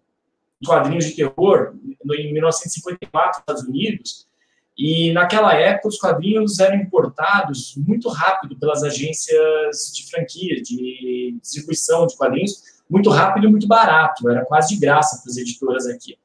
[0.64, 1.74] quadrinhos de terror
[2.12, 4.26] em 1954 nos Estados Unidos,
[4.76, 12.06] e naquela época os quadrinhos eram importados muito rápido pelas agências de franquia, de distribuição
[12.06, 16.18] de quadrinhos, muito rápido e muito barato, era quase de graça para as editoras aqui.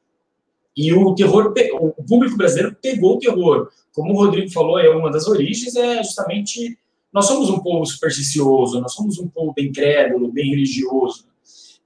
[0.76, 3.70] E o terror, o público brasileiro pegou o terror.
[3.94, 6.78] Como o Rodrigo falou, é uma das origens, é justamente
[7.12, 11.26] nós somos um povo supersticioso, nós somos um povo bem crédulo, bem religioso.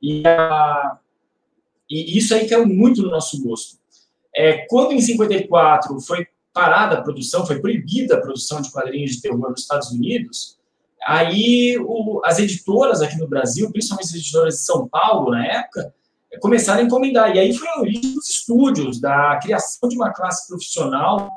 [0.02, 0.98] E a,
[1.90, 3.78] e isso aí caiu muito no nosso gosto.
[4.36, 9.22] É, quando em 54 foi parada a produção, foi proibida a produção de quadrinhos de
[9.22, 10.58] terror nos Estados Unidos,
[11.06, 15.94] aí o, as editoras aqui no Brasil, principalmente as editoras de São Paulo na época,
[16.40, 17.36] começaram a encomendar.
[17.36, 21.30] E aí foi a origem dos estúdios, da criação de uma classe profissional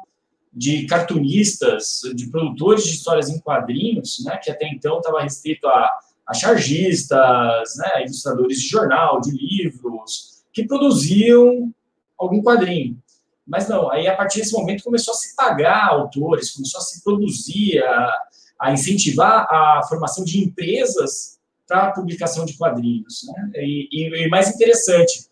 [0.52, 5.90] de cartunistas, de produtores de histórias em quadrinhos, né, que até então estava restrito a,
[6.26, 11.70] a chargistas, né, ilustradores de jornal, de livros, que produziam
[12.18, 12.98] algum quadrinho.
[13.46, 17.02] Mas não, aí a partir desse momento começou a se pagar autores, começou a se
[17.04, 18.18] produzir, a,
[18.60, 23.24] a incentivar a formação de empresas para a publicação de quadrinhos.
[23.26, 23.50] Né?
[23.56, 25.28] E, e, e mais interessante,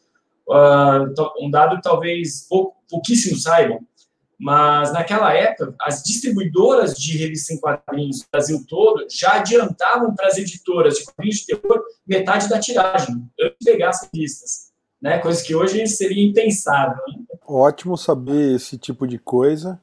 [0.49, 3.81] uh, um dado que talvez pou, pouquíssimos saibam,
[4.39, 10.27] mas naquela época, as distribuidoras de revistas em quadrinhos do Brasil todo já adiantavam para
[10.27, 14.74] as editoras de quadrinhos de terror metade da tiragem, antes de pegar as revistas.
[15.05, 15.19] Né?
[15.19, 16.97] Coisa que hoje seria impensável.
[17.47, 19.79] Ótimo saber esse tipo de coisa.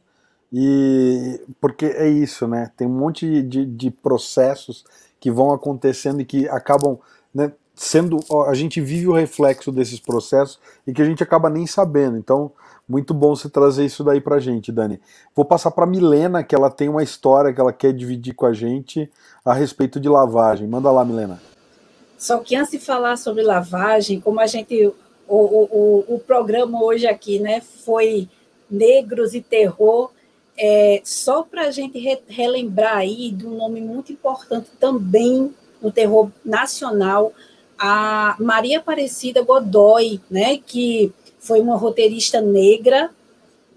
[0.51, 2.72] E porque é isso, né?
[2.76, 4.84] Tem um monte de, de processos
[5.19, 6.97] que vão acontecendo e que acabam
[7.32, 8.17] né, sendo.
[8.47, 12.17] A gente vive o reflexo desses processos e que a gente acaba nem sabendo.
[12.17, 12.51] Então,
[12.89, 14.99] muito bom você trazer isso daí pra gente, Dani.
[15.36, 18.53] Vou passar pra Milena, que ela tem uma história que ela quer dividir com a
[18.53, 19.07] gente
[19.45, 20.67] a respeito de lavagem.
[20.67, 21.39] Manda lá, Milena.
[22.17, 24.91] Só que antes de falar sobre lavagem, como a gente.
[25.34, 28.27] O, o, o programa hoje aqui, né, foi
[28.69, 30.11] Negros e Terror,
[30.57, 35.89] é, só para a gente re, relembrar aí de um nome muito importante também no
[35.89, 37.32] terror nacional,
[37.79, 43.09] a Maria Aparecida Godoy, né, que foi uma roteirista negra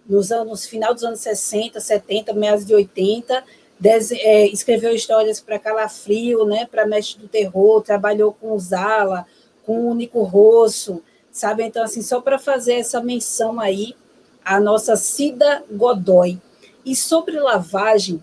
[0.08, 3.44] nos anos final dos anos 60, 70, meados de 80,
[3.78, 9.24] des, é, escreveu histórias para Calafrio, né, para Mestre do Terror, trabalhou com Zala,
[9.64, 11.00] com o Nico Rosso,
[11.34, 11.64] sabe?
[11.64, 13.96] Então, assim, só para fazer essa menção aí,
[14.44, 16.40] a nossa Cida Godoy.
[16.86, 18.22] E sobre lavagem,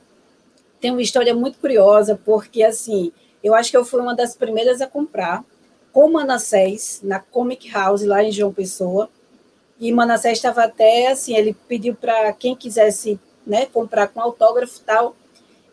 [0.79, 3.11] tem uma história muito curiosa, porque, assim,
[3.43, 5.43] eu acho que eu fui uma das primeiras a comprar,
[5.91, 9.09] com Manassés, na Comic House, lá em João Pessoa,
[9.77, 14.83] e Manassés estava até assim, ele pediu para quem quisesse né, comprar com autógrafo e
[14.83, 15.15] tal.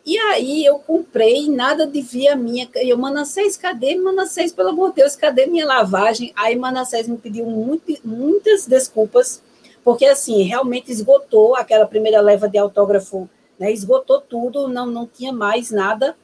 [0.05, 2.67] E aí eu comprei, nada de via minha.
[2.75, 4.51] Eu, Manassés, cadê Manassés?
[4.51, 6.31] Pelo amor de Deus, cadê minha lavagem?
[6.35, 9.43] Aí Manassés me pediu muito, muitas desculpas,
[9.83, 13.29] porque assim, realmente esgotou aquela primeira leva de autógrafo,
[13.59, 13.71] né?
[13.71, 16.15] Esgotou tudo, não, não tinha mais nada.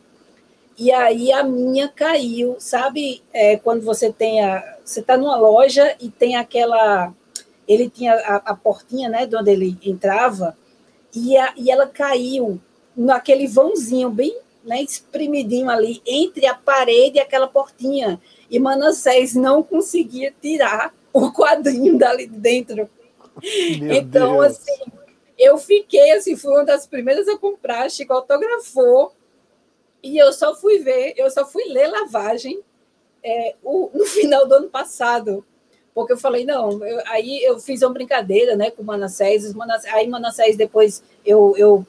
[0.77, 3.21] E aí a minha caiu, sabe?
[3.31, 4.77] É, quando você tem a.
[4.83, 7.13] Você está numa loja e tem aquela
[7.67, 10.57] ele tinha a, a portinha, né, de onde ele entrava,
[11.13, 12.59] e, a, e ela caiu
[12.95, 18.19] naquele vãozinho bem né, espremidinho ali entre a parede e aquela portinha.
[18.49, 22.89] E Manassés não conseguia tirar o quadrinho dali de dentro.
[23.79, 24.45] Meu então, Deus.
[24.45, 24.83] assim,
[25.37, 29.13] eu fiquei assim, fui uma das primeiras a comprar, Chico autografou,
[30.01, 32.61] e eu só fui ver, eu só fui ler lavagem
[33.23, 35.45] é, o, no final do ano passado
[35.95, 39.93] porque eu falei, não, eu, aí eu fiz uma brincadeira né, com o Manassés, Manassés
[39.93, 41.87] aí Manassés depois eu, eu,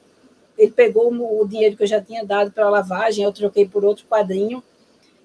[0.57, 3.85] ele pegou o dinheiro que eu já tinha dado para a lavagem, eu troquei por
[3.85, 4.63] outro quadrinho,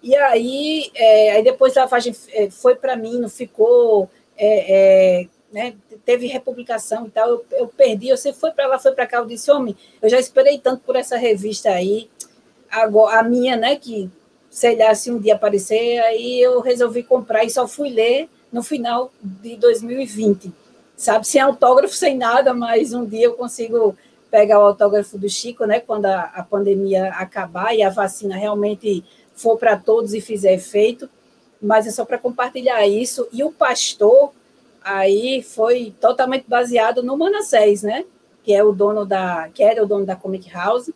[0.03, 5.29] e aí, é, aí depois a lavagem é, foi para mim, não ficou, é, é,
[5.53, 5.75] né,
[6.05, 9.27] teve republicação e tal, eu, eu perdi, você foi para lá, foi para cá, eu
[9.27, 12.11] disse, homem, eu já esperei tanto por essa revista aí,
[12.71, 14.11] agora, a minha, né, que
[14.53, 18.63] sei lá se um dia aparecer, aí eu resolvi comprar e só fui ler no
[18.63, 20.53] final de 2020.
[20.95, 23.97] Sabe, sem autógrafo, sem nada, mas um dia eu consigo
[24.33, 29.05] pegar o autógrafo do Chico, né, quando a, a pandemia acabar e a vacina realmente
[29.35, 31.09] for para todos e fizer efeito,
[31.61, 33.29] mas é só para compartilhar isso.
[33.31, 34.33] E o pastor
[34.83, 38.07] aí foi totalmente baseado no Manassés, né,
[38.43, 40.91] que é o dono da, que era o dono da Comic House,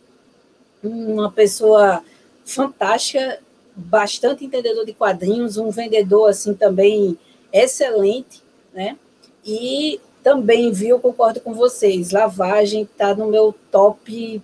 [0.83, 2.03] uma pessoa
[2.43, 3.39] fantástica,
[3.75, 7.19] bastante entendedor de quadrinhos, um vendedor assim também
[7.53, 8.41] excelente,
[8.73, 8.97] né?
[9.45, 14.43] E também, viu, concordo com vocês, lavagem está no meu top,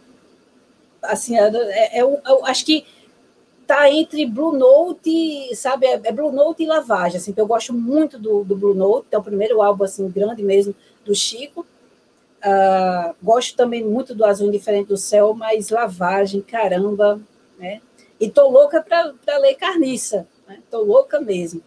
[1.01, 2.86] assim, é, é, é, acho que
[3.67, 8.17] tá entre Blue Note, sabe, é, é, Blue Note e lavagem, assim, eu gosto muito
[8.17, 10.73] do, do Blue Note, é o primeiro álbum, assim, grande mesmo,
[11.03, 11.65] do Chico,
[12.45, 17.19] uh, gosto também muito do Azul Indiferente do Céu, mas lavagem, caramba,
[17.59, 17.81] né,
[18.21, 20.59] e tô louca para ler Carniça, né?
[20.71, 21.61] tô louca mesmo.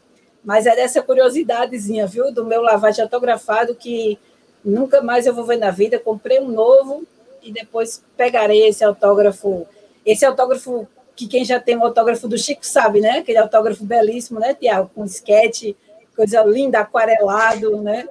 [0.47, 2.33] Mas é dessa curiosidadezinha, viu?
[2.33, 4.17] Do meu lavagem autografado que
[4.65, 5.99] nunca mais eu vou ver na vida.
[5.99, 7.05] Comprei um novo
[7.43, 9.67] e depois pegarei esse autógrafo.
[10.07, 10.87] Esse autógrafo
[11.17, 13.19] que quem já tem um autógrafo do Chico sabe, né?
[13.19, 14.89] Aquele autógrafo belíssimo, né, Tiago?
[14.95, 15.77] Com esquete,
[16.15, 18.09] coisa linda, aquarelado, né?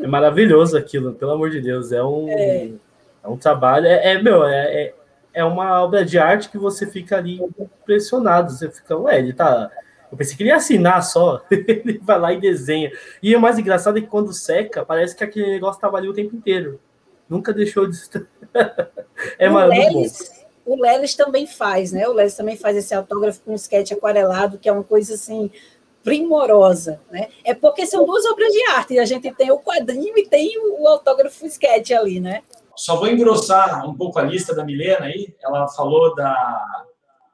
[0.00, 1.92] É maravilhoso aquilo, pelo amor de Deus.
[1.92, 2.70] É um, é.
[3.22, 3.86] é um trabalho.
[3.86, 4.94] É, é meu, é, é,
[5.34, 8.52] é uma obra de arte que você fica ali impressionado.
[8.52, 9.70] Você fica, ué, ele tá
[10.10, 11.40] eu pensei que ele ia assinar só.
[11.50, 12.90] ele vai lá e desenha.
[13.22, 16.14] E o mais engraçado é que quando seca, parece que aquele negócio estava ali o
[16.14, 16.80] tempo inteiro.
[17.28, 17.98] nunca deixou de
[19.38, 22.08] é o Lelis, o Lelis também faz, né?
[22.08, 25.50] O Lelis também faz esse autógrafo com um sketch aquarelado, que é uma coisa assim
[26.02, 27.28] primorosa, né?
[27.44, 30.86] É porque são duas obras de arte, a gente tem o quadrinho e tem o
[30.86, 32.42] autógrafo sketch ali, né?
[32.74, 35.34] Só vou engrossar um pouco a lista da Milena aí.
[35.42, 36.84] Ela falou da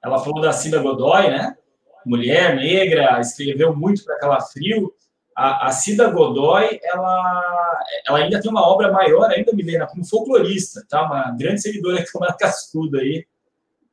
[0.03, 1.57] ela falou da Cida Godoy, né?
[2.05, 4.93] Mulher negra, escreveu muito para Calafrio.
[5.37, 10.85] A, a Cida Godoy, ela, ela ainda tem uma obra maior ainda, Milena, como folclorista,
[10.89, 11.05] tá?
[11.05, 13.27] Uma grande seguidora que é uma cascuda aí,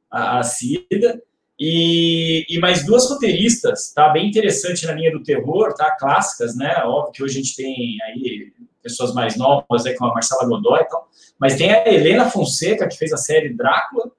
[0.09, 1.21] a, a Cida.
[1.63, 4.09] E, e mais duas roteiristas, tá?
[4.09, 5.91] Bem interessante na linha do terror, tá?
[5.91, 6.75] Clássicas, né?
[6.85, 8.51] Óbvio que hoje a gente tem aí
[8.81, 11.07] pessoas mais novas, né, como a Marcela Godoy e tal.
[11.39, 14.11] Mas tem a Helena Fonseca, que fez a série Drácula,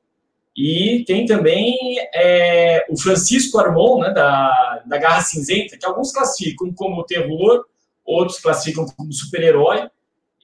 [0.57, 1.75] e tem também
[2.15, 7.65] é, o Francisco Armon, né, da, da Garra Cinzenta, que alguns classificam como terror,
[8.05, 9.89] outros classificam como super-herói.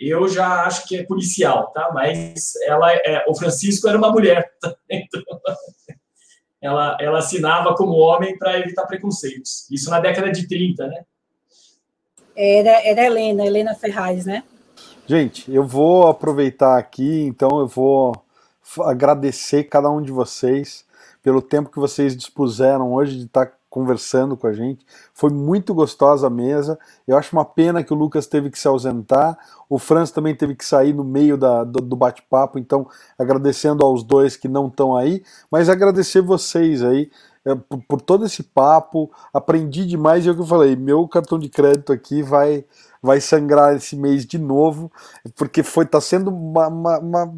[0.01, 1.91] Eu já acho que é policial, tá?
[1.93, 4.75] Mas ela, é, o Francisco era uma mulher, tá?
[4.89, 5.23] então
[6.63, 9.69] ela, ela assinava como homem para evitar preconceitos.
[9.71, 11.05] Isso na década de 30, né?
[12.35, 14.45] Era, era Helena, Helena Ferraz, né?
[15.07, 18.13] Gente, eu vou aproveitar aqui, então eu vou
[18.85, 20.85] agradecer cada um de vocês
[21.23, 24.85] pelo tempo que vocês dispuseram hoje de estar conversando com a gente.
[25.12, 26.79] Foi muito gostosa a mesa.
[27.07, 29.39] Eu acho uma pena que o Lucas teve que se ausentar.
[29.69, 32.59] O Franz também teve que sair no meio da, do, do bate-papo.
[32.59, 32.89] Então,
[33.19, 37.11] agradecendo aos dois que não estão aí, mas agradecer vocês aí
[37.45, 41.07] é, por, por, todo esse papo, aprendi demais e é o que eu falei, meu
[41.07, 42.64] cartão de crédito aqui vai
[43.01, 44.91] vai sangrar esse mês de novo,
[45.37, 47.35] porque foi tá sendo uma, uma, uma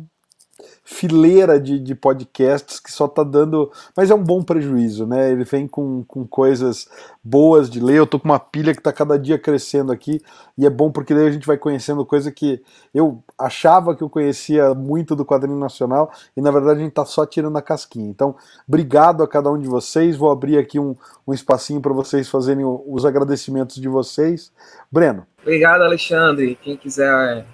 [0.84, 3.70] fileira de, de podcasts que só tá dando.
[3.96, 5.30] Mas é um bom prejuízo, né?
[5.30, 6.88] Ele vem com, com coisas
[7.22, 7.98] boas de ler.
[7.98, 10.20] Eu tô com uma pilha que tá cada dia crescendo aqui,
[10.56, 12.62] e é bom porque daí a gente vai conhecendo coisa que
[12.94, 17.04] eu achava que eu conhecia muito do quadrinho nacional, e na verdade a gente tá
[17.04, 18.08] só tirando a casquinha.
[18.08, 18.34] Então,
[18.66, 20.16] obrigado a cada um de vocês.
[20.16, 20.96] Vou abrir aqui um,
[21.26, 24.52] um espacinho para vocês fazerem os agradecimentos de vocês.
[24.90, 25.26] Breno.
[25.42, 26.58] Obrigado, Alexandre.
[26.61, 27.46] Quem quiser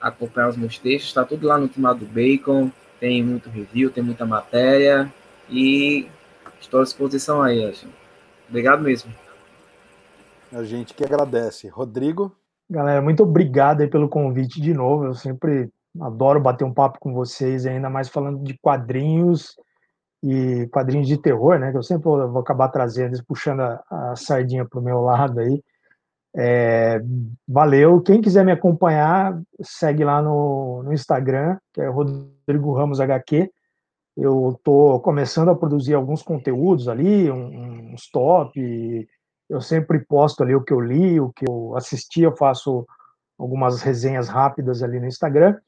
[0.00, 2.70] acompanhar os meus textos, está tudo lá no Timado do Bacon,
[3.00, 5.12] tem muito review, tem muita matéria
[5.48, 6.08] e
[6.60, 7.94] estou à disposição aí, Alexandre.
[8.48, 9.12] Obrigado mesmo.
[10.52, 11.68] A gente que agradece.
[11.68, 12.34] Rodrigo?
[12.68, 15.04] Galera, muito obrigado aí pelo convite de novo.
[15.04, 15.70] Eu sempre
[16.00, 19.56] adoro bater um papo com vocês, ainda mais falando de quadrinhos
[20.22, 21.70] e quadrinhos de terror, né?
[21.70, 25.62] Que eu sempre vou, acabar trazendo, puxando a, a sardinha para o meu lado aí.
[26.38, 27.00] É,
[27.48, 28.02] valeu.
[28.02, 33.50] Quem quiser me acompanhar, segue lá no, no Instagram, que é Rodrigo Ramos HQ.
[34.14, 39.08] Eu estou começando a produzir alguns conteúdos ali, uns top.
[39.48, 42.22] Eu sempre posto ali o que eu li, o que eu assisti.
[42.22, 42.86] Eu faço
[43.38, 45.58] algumas resenhas rápidas ali no Instagram.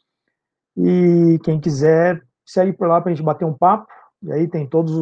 [0.76, 3.86] E quem quiser, segue por lá para a gente bater um papo.
[4.22, 4.94] E aí tem todas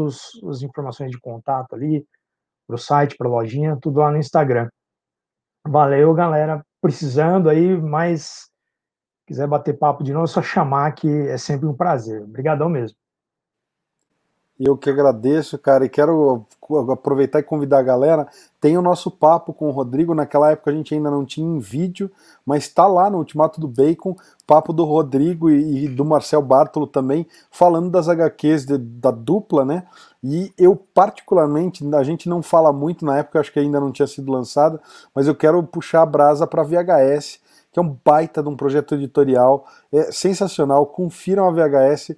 [0.49, 2.07] as informações de contato ali,
[2.67, 4.69] para o site, para a lojinha, tudo lá no Instagram.
[5.69, 6.65] Valeu, galera.
[6.81, 8.49] Precisando aí, mas
[9.27, 12.23] quiser bater papo de novo, é só chamar que é sempre um prazer.
[12.23, 12.97] Obrigadão mesmo.
[14.59, 16.47] Eu que agradeço, cara, e quero
[16.91, 18.27] aproveitar e convidar a galera.
[18.59, 20.15] Tem o nosso papo com o Rodrigo.
[20.15, 22.11] Naquela época a gente ainda não tinha em vídeo,
[22.45, 27.27] mas está lá no Ultimato do Bacon, papo do Rodrigo e, do Marcel Bartolo também,
[27.51, 29.87] falando das HQs de, da dupla, né?
[30.29, 34.09] E eu, particularmente, a gente não fala muito na época, acho que ainda não tinha
[34.09, 34.81] sido lançada,
[35.15, 37.39] mas eu quero puxar a brasa para VHS,
[37.73, 40.85] que é um baita de um projeto editorial, é sensacional.
[40.87, 42.17] Confiram a VHS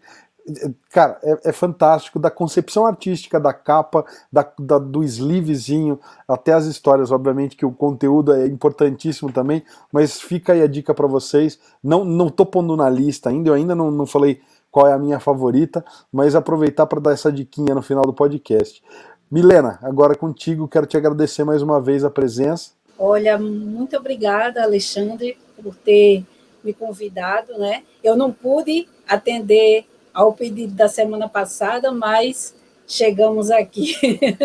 [0.91, 6.65] cara, é, é, fantástico, da concepção artística da capa, da, da, do sleevezinho, até as
[6.65, 11.59] histórias, obviamente que o conteúdo é importantíssimo também, mas fica aí a dica para vocês,
[11.83, 14.41] não, não tô pondo na lista ainda, eu ainda não, não falei
[14.71, 18.83] qual é a minha favorita, mas aproveitar para dar essa diquinha no final do podcast.
[19.31, 22.71] Milena, agora contigo, quero te agradecer mais uma vez a presença.
[22.99, 26.25] Olha, muito obrigada, Alexandre, por ter
[26.65, 27.83] me convidado, né?
[28.03, 32.55] Eu não pude atender ao pedido da semana passada, mas
[32.87, 33.95] chegamos aqui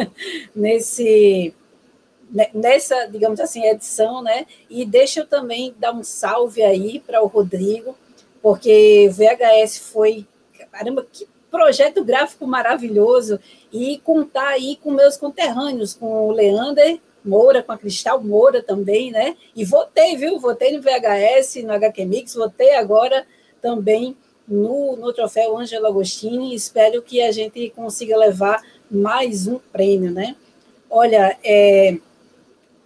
[0.56, 1.54] nesse
[2.30, 4.46] né, nessa, digamos assim, edição, né?
[4.70, 7.96] E deixa eu também dar um salve aí para o Rodrigo,
[8.44, 10.28] porque VHS foi,
[10.70, 13.40] caramba, que projeto gráfico maravilhoso
[13.72, 19.12] e contar aí com meus conterrâneos, com o Leander Moura, com a Cristal Moura também,
[19.12, 19.38] né?
[19.56, 20.38] E votei, viu?
[20.40, 23.26] Votei no VHS, no HQ Mix, votei agora
[23.62, 26.54] também no, no troféu Ângelo Agostini.
[26.54, 30.36] Espero que a gente consiga levar mais um prêmio, né?
[30.90, 31.98] Olha, é,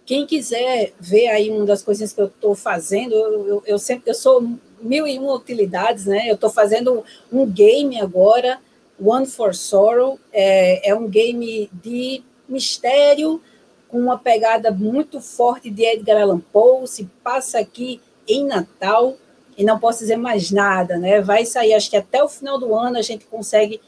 [0.06, 4.10] quem quiser ver aí uma das coisas que eu estou fazendo, eu, eu, eu, sempre
[4.10, 4.40] eu sou
[4.80, 6.28] mil e uma utilidades, né?
[6.28, 8.58] Eu estou fazendo um game agora,
[9.00, 13.40] One for Sorrow, é, é um game de mistério
[13.88, 19.16] com uma pegada muito forte de Edgar Allan Poe, se passa aqui em Natal,
[19.56, 21.20] e não posso dizer mais nada, né?
[21.20, 23.80] Vai sair, acho que até o final do ano a gente consegue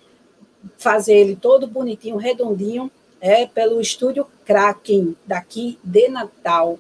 [0.77, 6.79] fazer ele todo bonitinho, redondinho, é pelo estúdio Kraken, daqui de Natal.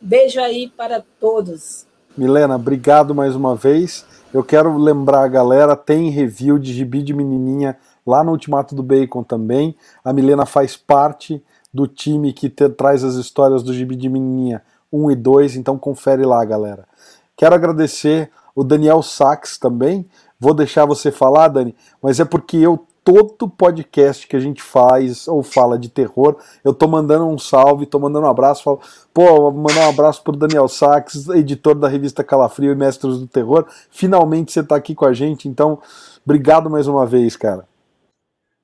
[0.00, 1.85] Beijo aí para todos.
[2.16, 4.06] Milena, obrigado mais uma vez.
[4.32, 8.82] Eu quero lembrar a galera, tem review de Gibi de Menininha lá no Ultimato do
[8.82, 9.76] Bacon também.
[10.02, 14.62] A Milena faz parte do time que te, traz as histórias do Gibi de Menininha
[14.90, 16.88] 1 e 2, então confere lá, galera.
[17.36, 20.06] Quero agradecer o Daniel Sachs também.
[20.40, 25.28] Vou deixar você falar, Dani, mas é porque eu todo podcast que a gente faz
[25.28, 28.80] ou fala de terror, eu tô mandando um salve, tô mandando um abraço, falo,
[29.14, 33.64] pô, mandar um abraço pro Daniel Sachs, editor da revista Calafrio e Mestres do Terror.
[33.92, 35.80] Finalmente você tá aqui com a gente, então
[36.24, 37.68] obrigado mais uma vez, cara.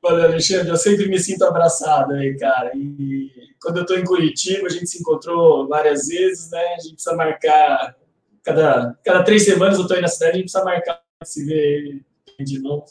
[0.02, 2.72] Valeu, Alexandre, eu sempre me sinto abraçado aí, cara.
[2.74, 3.30] E
[3.62, 6.74] quando eu tô em Curitiba, a gente se encontrou várias vezes, né?
[6.74, 7.94] A gente precisa marcar
[8.42, 12.00] cada, cada três semanas eu tô aí na cidade, a gente precisa marcar se ver
[12.40, 12.86] de novo.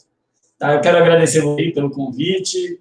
[0.62, 0.74] Tá?
[0.74, 2.80] Eu quero agradecer você pelo convite,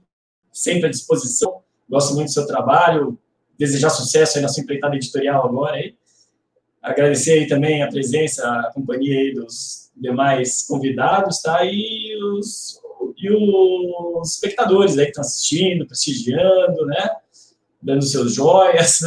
[0.51, 1.63] sempre à disposição.
[1.89, 3.17] Gosto muito do seu trabalho,
[3.57, 5.77] desejar sucesso aí na sua empreitada editorial agora.
[5.77, 5.95] Aí.
[6.79, 11.65] Agradecer aí também a presença, a companhia aí dos demais convidados, tá?
[11.65, 12.79] E os,
[13.17, 17.09] e os espectadores aí que estão assistindo, prestigiando, né?
[17.81, 18.99] Dando seus joias.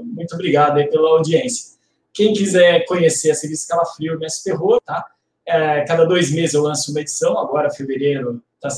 [0.00, 1.76] Muito obrigado aí pela audiência.
[2.14, 5.11] Quem quiser conhecer a Serviço Calafrio Mestre Terror, tá?
[5.46, 8.68] É, cada dois meses eu lanço uma edição, agora fevereiro está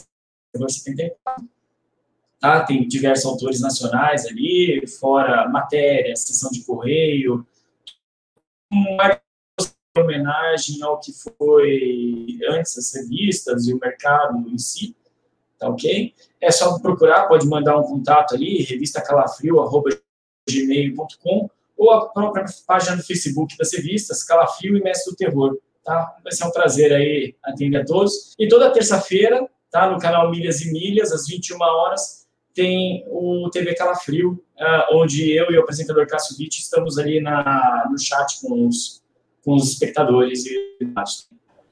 [0.69, 1.49] 74.
[2.41, 2.65] Tá?
[2.65, 7.47] Tem diversos autores nacionais ali, fora matéria, sessão de correio,
[8.71, 9.21] uma
[9.97, 14.97] homenagem ao que foi antes as revistas e o mercado em si,
[15.59, 16.13] tá ok?
[16.41, 23.57] É só procurar, pode mandar um contato ali, revistacalafrio.gmail.com ou a própria página do Facebook
[23.57, 26.17] das revistas, Calafrio e Mestre do Terror tá?
[26.23, 28.35] Vai ser um prazer aí atender a todos.
[28.39, 29.91] E toda terça-feira, tá?
[29.91, 32.25] No canal Milhas e Milhas, às 21 horas,
[32.55, 37.89] tem o TV Calafrio, uh, onde eu e o apresentador Cássio Witt estamos ali na,
[37.91, 39.03] no chat com os,
[39.45, 40.77] com os espectadores e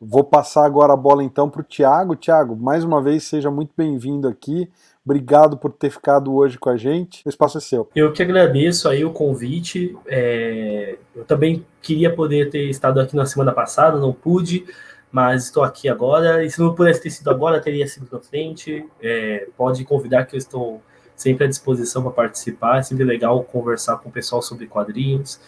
[0.04, 2.16] Vou passar agora a bola então para o Tiago.
[2.16, 4.68] Tiago, mais uma vez, seja muito bem-vindo aqui.
[5.05, 7.22] Obrigado por ter ficado hoje com a gente.
[7.26, 7.88] O espaço é seu.
[7.94, 9.96] Eu que agradeço aí o convite.
[10.07, 10.96] É...
[11.14, 14.64] Eu também queria poder ter estado aqui na semana passada, não pude,
[15.11, 16.44] mas estou aqui agora.
[16.44, 18.86] E se não pudesse ter sido agora, teria sido na frente.
[19.03, 19.48] É...
[19.57, 20.80] Pode convidar que eu estou
[21.16, 22.78] sempre à disposição para participar.
[22.78, 25.40] É sempre legal conversar com o pessoal sobre quadrinhos.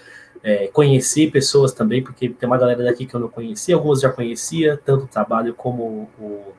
[0.43, 4.11] É, conhecer pessoas também, porque tem uma galera daqui que eu não conhecia, algumas já
[4.11, 6.53] conhecia, tanto o trabalho como o,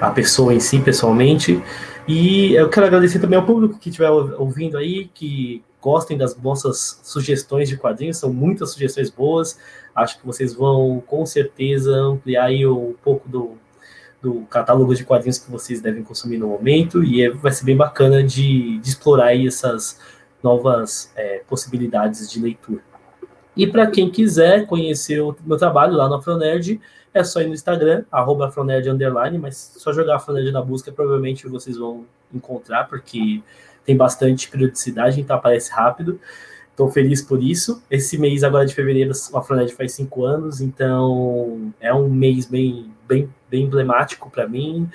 [0.00, 1.62] a pessoa em si, pessoalmente.
[2.06, 7.00] E eu quero agradecer também ao público que estiver ouvindo aí, que gostem das nossas
[7.02, 9.58] sugestões de quadrinhos, são muitas sugestões boas.
[9.94, 13.52] Acho que vocês vão com certeza ampliar aí um pouco do,
[14.20, 17.76] do catálogo de quadrinhos que vocês devem consumir no momento, e é, vai ser bem
[17.76, 19.98] bacana de, de explorar aí essas
[20.42, 22.82] novas é, possibilidades de leitura.
[23.56, 26.80] E para quem quiser conhecer o meu trabalho lá no Afronerd,
[27.14, 31.78] é só ir no Instagram, arroba underline, mas só jogar Afronerd na busca, provavelmente vocês
[31.78, 32.04] vão
[32.34, 33.40] encontrar, porque
[33.86, 36.20] tem bastante periodicidade, então aparece rápido.
[36.70, 37.80] Estou feliz por isso.
[37.88, 42.90] Esse mês agora de fevereiro, o Afronerd faz cinco anos, então é um mês bem,
[43.06, 44.90] bem, bem emblemático para mim.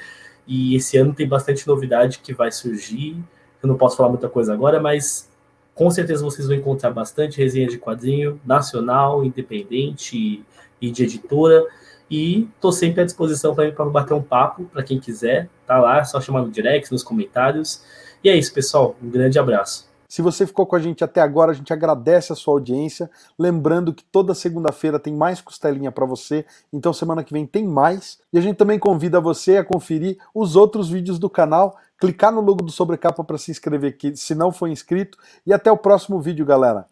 [0.46, 3.16] E esse ano tem bastante novidade que vai surgir.
[3.64, 5.30] Eu não posso falar muita coisa agora, mas
[5.74, 10.44] com certeza vocês vão encontrar bastante resenha de quadrinho nacional, independente
[10.82, 11.66] e de editora.
[12.10, 15.50] E estou sempre à disposição para bater um papo, para quem quiser.
[15.68, 17.84] Tá lá, é só chamar no direct, nos comentários.
[18.24, 18.96] E é isso, pessoal.
[19.02, 19.90] Um grande abraço.
[20.10, 23.12] Se você ficou com a gente até agora, a gente agradece a sua audiência.
[23.38, 28.18] Lembrando que toda segunda-feira tem mais costelinha para você, então semana que vem tem mais.
[28.34, 32.42] E a gente também convida você a conferir os outros vídeos do canal, clicar no
[32.42, 35.16] logo do Sobrecapa para se inscrever aqui, se não for inscrito.
[35.46, 36.88] E até o próximo vídeo, galera.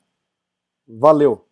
[0.88, 1.47] Valeu!